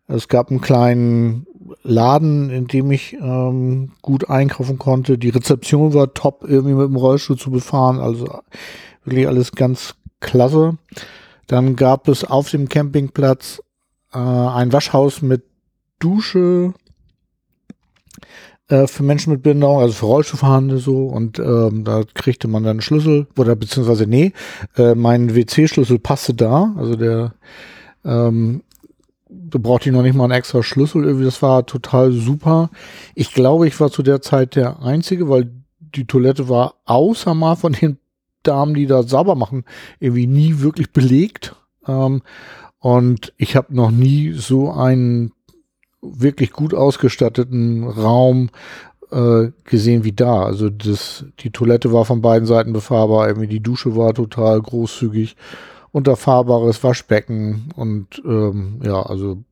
[0.08, 1.46] Es gab einen kleinen
[1.84, 5.18] Laden, in dem ich ähm, gut einkaufen konnte.
[5.18, 8.00] Die Rezeption war top, irgendwie mit dem Rollstuhl zu befahren.
[8.00, 8.40] Also
[9.04, 10.78] wirklich alles ganz klasse.
[11.48, 13.62] Dann gab es auf dem Campingplatz
[14.14, 15.44] äh, ein Waschhaus mit
[16.00, 16.74] Dusche
[18.70, 21.08] äh, für Menschen mit Behinderung, also für Rollstuhlfahrende so.
[21.08, 24.34] Und ähm, da kriegte man dann einen Schlüssel oder beziehungsweise nee,
[24.78, 26.74] äh, mein WC-Schlüssel passte da.
[26.78, 27.34] Also der
[28.06, 28.62] ähm,
[29.50, 31.04] da brauchte ich noch nicht mal einen extra Schlüssel.
[31.04, 32.70] Irgendwie, das war total super.
[33.16, 37.56] Ich glaube, ich war zu der Zeit der Einzige, weil die Toilette war außer mal
[37.56, 37.98] von den
[38.44, 39.66] Damen, die da sauber machen,
[40.00, 41.56] irgendwie nie wirklich belegt.
[41.88, 42.22] Ähm,
[42.80, 45.34] und ich habe noch nie so einen
[46.02, 48.50] wirklich gut ausgestatteten Raum
[49.12, 50.44] äh, gesehen wie da.
[50.44, 55.36] Also das, die Toilette war von beiden Seiten befahrbar, irgendwie die Dusche war total großzügig,
[55.92, 59.44] unterfahrbares Waschbecken und ähm, ja, also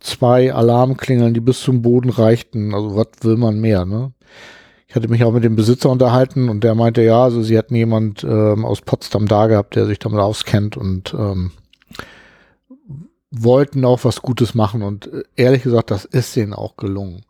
[0.00, 2.74] zwei Alarmklingeln, die bis zum Boden reichten.
[2.74, 4.12] Also was will man mehr, ne?
[4.88, 7.76] Ich hatte mich auch mit dem Besitzer unterhalten und der meinte, ja, also sie hatten
[7.76, 11.52] jemand ähm, aus Potsdam da gehabt, der sich damit auskennt und ähm,
[13.30, 17.24] wollten auch was Gutes machen und äh, ehrlich gesagt, das ist denen auch gelungen.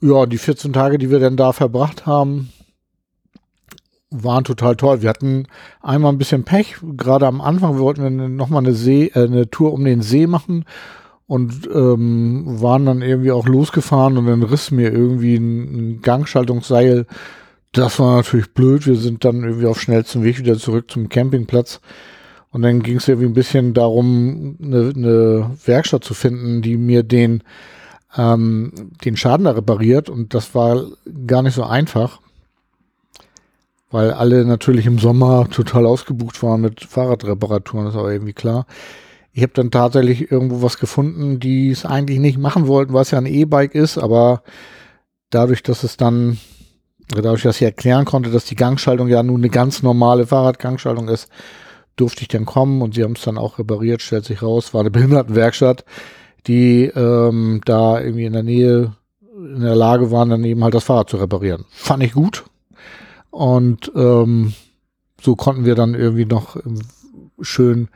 [0.00, 2.52] Ja, die 14 Tage, die wir denn da verbracht haben,
[4.10, 5.02] waren total toll.
[5.02, 5.46] Wir hatten
[5.82, 9.72] einmal ein bisschen Pech, gerade am Anfang wollten wir nochmal eine See, äh, eine Tour
[9.72, 10.64] um den See machen
[11.26, 17.06] und ähm, waren dann irgendwie auch losgefahren und dann riss mir irgendwie ein, ein Gangschaltungsseil.
[17.72, 18.86] Das war natürlich blöd.
[18.86, 21.80] Wir sind dann irgendwie auf schnellstem Weg wieder zurück zum Campingplatz.
[22.50, 27.02] Und dann ging es irgendwie ein bisschen darum, eine, eine Werkstatt zu finden, die mir
[27.02, 27.42] den,
[28.16, 28.72] ähm,
[29.04, 30.08] den Schaden da repariert.
[30.08, 30.86] Und das war
[31.26, 32.20] gar nicht so einfach,
[33.90, 38.66] weil alle natürlich im Sommer total ausgebucht waren mit Fahrradreparaturen, das ist aber irgendwie klar.
[39.32, 43.18] Ich habe dann tatsächlich irgendwo was gefunden, die es eigentlich nicht machen wollten, was ja
[43.18, 44.42] ein E-Bike ist, aber
[45.30, 46.38] dadurch, dass es dann,
[47.08, 51.30] dadurch, dass ich erklären konnte, dass die Gangschaltung ja nun eine ganz normale Fahrradgangschaltung ist,
[51.96, 54.80] durfte ich dann kommen und sie haben es dann auch repariert, stellt sich raus, war
[54.80, 55.84] eine Behindertenwerkstatt,
[56.46, 58.92] die ähm, da irgendwie in der Nähe
[59.36, 61.64] in der Lage waren, dann eben halt das Fahrrad zu reparieren.
[61.70, 62.44] Fand ich gut.
[63.30, 64.54] Und ähm,
[65.20, 66.56] so konnten wir dann irgendwie noch
[67.40, 67.88] schön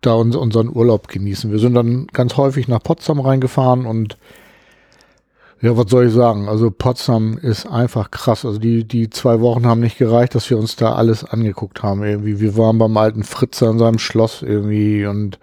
[0.00, 1.50] da uns, unseren Urlaub genießen.
[1.50, 4.16] Wir sind dann ganz häufig nach Potsdam reingefahren und
[5.60, 6.48] ja, was soll ich sagen?
[6.48, 8.44] Also Potsdam ist einfach krass.
[8.44, 12.04] Also die, die zwei Wochen haben nicht gereicht, dass wir uns da alles angeguckt haben.
[12.04, 15.40] Irgendwie, wir waren beim alten Fritzer in seinem Schloss irgendwie und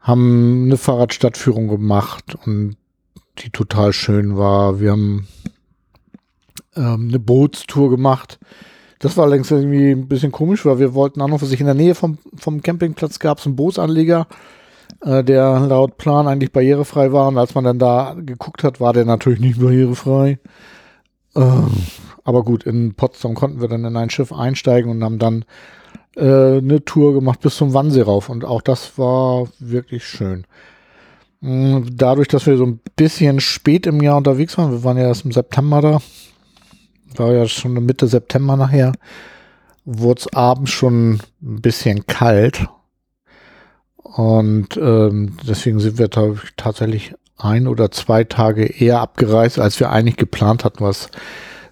[0.00, 2.76] haben eine Fahrradstadtführung gemacht und
[3.38, 4.80] die total schön war.
[4.80, 5.28] Wir haben
[6.76, 8.38] ähm, eine Bootstour gemacht.
[8.98, 11.66] Das war allerdings irgendwie ein bisschen komisch, weil wir wollten auch noch für sich in
[11.66, 14.26] der Nähe vom, vom Campingplatz gab es einen Bootsanleger
[15.00, 17.28] äh, der laut Plan eigentlich barrierefrei war.
[17.28, 20.38] Und als man dann da geguckt hat, war der natürlich nicht barrierefrei.
[21.34, 21.40] Äh,
[22.24, 25.44] aber gut, in Potsdam konnten wir dann in ein Schiff einsteigen und haben dann
[26.16, 28.28] äh, eine Tour gemacht bis zum Wannsee rauf.
[28.28, 30.44] Und auch das war wirklich schön.
[31.40, 35.04] Mm, dadurch, dass wir so ein bisschen spät im Jahr unterwegs waren, wir waren ja
[35.04, 35.98] erst im September da,
[37.16, 38.92] war ja schon Mitte September nachher,
[39.84, 42.66] wurde es abends schon ein bisschen kalt
[44.02, 46.10] und ähm, deswegen sind wir
[46.56, 51.10] tatsächlich ein oder zwei Tage eher abgereist, als wir eigentlich geplant hatten, was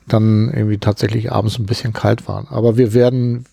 [0.07, 2.47] dann irgendwie tatsächlich abends ein bisschen kalt war.
[2.51, 3.45] Aber wir werden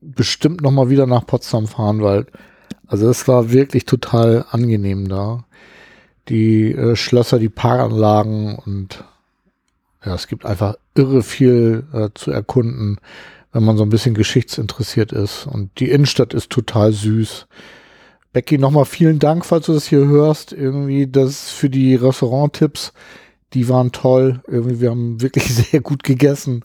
[0.00, 2.26] bestimmt noch mal wieder nach Potsdam fahren, weil
[2.86, 5.44] also es war wirklich total angenehm da.
[6.28, 9.04] Die äh, Schlösser, die Parkanlagen und
[10.04, 12.98] ja, es gibt einfach irre viel äh, zu erkunden,
[13.52, 15.46] wenn man so ein bisschen geschichtsinteressiert ist.
[15.46, 17.46] Und die Innenstadt ist total süß.
[18.32, 20.52] Becky, nochmal vielen Dank, falls du das hier hörst.
[20.52, 22.92] Irgendwie das für die Restaurant-Tipps,
[23.54, 24.42] die waren toll.
[24.46, 26.64] Irgendwie, wir haben wirklich sehr gut gegessen.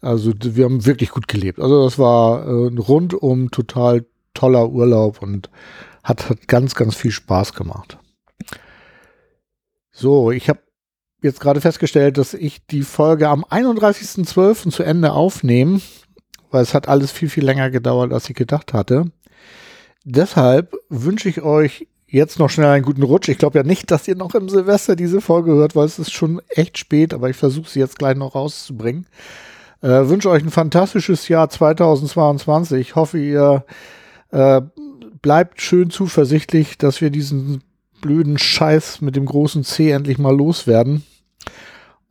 [0.00, 1.60] Also wir haben wirklich gut gelebt.
[1.60, 4.04] Also das war äh, rundum total
[4.34, 5.50] toller Urlaub und
[6.02, 7.98] hat, hat ganz, ganz viel Spaß gemacht.
[9.92, 10.58] So, ich habe
[11.22, 14.70] jetzt gerade festgestellt, dass ich die Folge am 31.12.
[14.70, 15.80] zu Ende aufnehme,
[16.50, 19.06] weil es hat alles viel, viel länger gedauert, als ich gedacht hatte
[20.04, 23.28] deshalb wünsche ich euch jetzt noch schnell einen guten Rutsch.
[23.28, 26.12] Ich glaube ja nicht, dass ihr noch im Silvester diese Folge hört, weil es ist
[26.12, 29.06] schon echt spät, aber ich versuche sie jetzt gleich noch rauszubringen.
[29.80, 32.80] Äh, wünsche euch ein fantastisches Jahr 2022.
[32.80, 33.64] Ich hoffe, ihr
[34.30, 34.60] äh,
[35.22, 37.62] bleibt schön zuversichtlich, dass wir diesen
[38.00, 41.04] blöden Scheiß mit dem großen C endlich mal loswerden.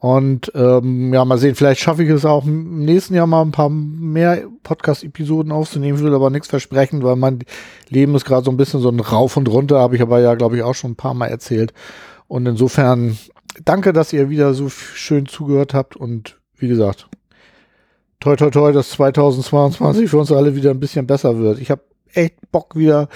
[0.01, 3.51] Und ähm, ja, mal sehen, vielleicht schaffe ich es auch im nächsten Jahr mal ein
[3.51, 5.99] paar mehr Podcast-Episoden aufzunehmen.
[5.99, 7.43] Ich will aber nichts versprechen, weil mein
[7.87, 10.33] Leben ist gerade so ein bisschen so ein Rauf und runter, habe ich aber ja,
[10.33, 11.71] glaube ich, auch schon ein paar Mal erzählt.
[12.27, 13.15] Und insofern
[13.63, 17.07] danke, dass ihr wieder so schön zugehört habt und wie gesagt,
[18.19, 21.59] toi toi toi, dass 2022 für uns alle wieder ein bisschen besser wird.
[21.59, 23.07] Ich habe echt Bock wieder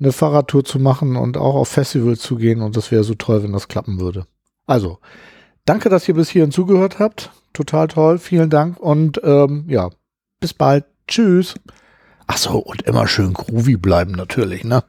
[0.00, 3.42] eine Fahrradtour zu machen und auch auf Festivals zu gehen und das wäre so toll,
[3.42, 4.24] wenn das klappen würde.
[4.66, 5.00] Also,
[5.70, 7.30] danke, dass ihr bis hierhin zugehört habt.
[7.52, 9.90] Total toll, vielen Dank und ähm, ja,
[10.40, 10.84] bis bald.
[11.06, 11.54] Tschüss.
[12.26, 14.82] Ach so, und immer schön groovy bleiben natürlich, ne?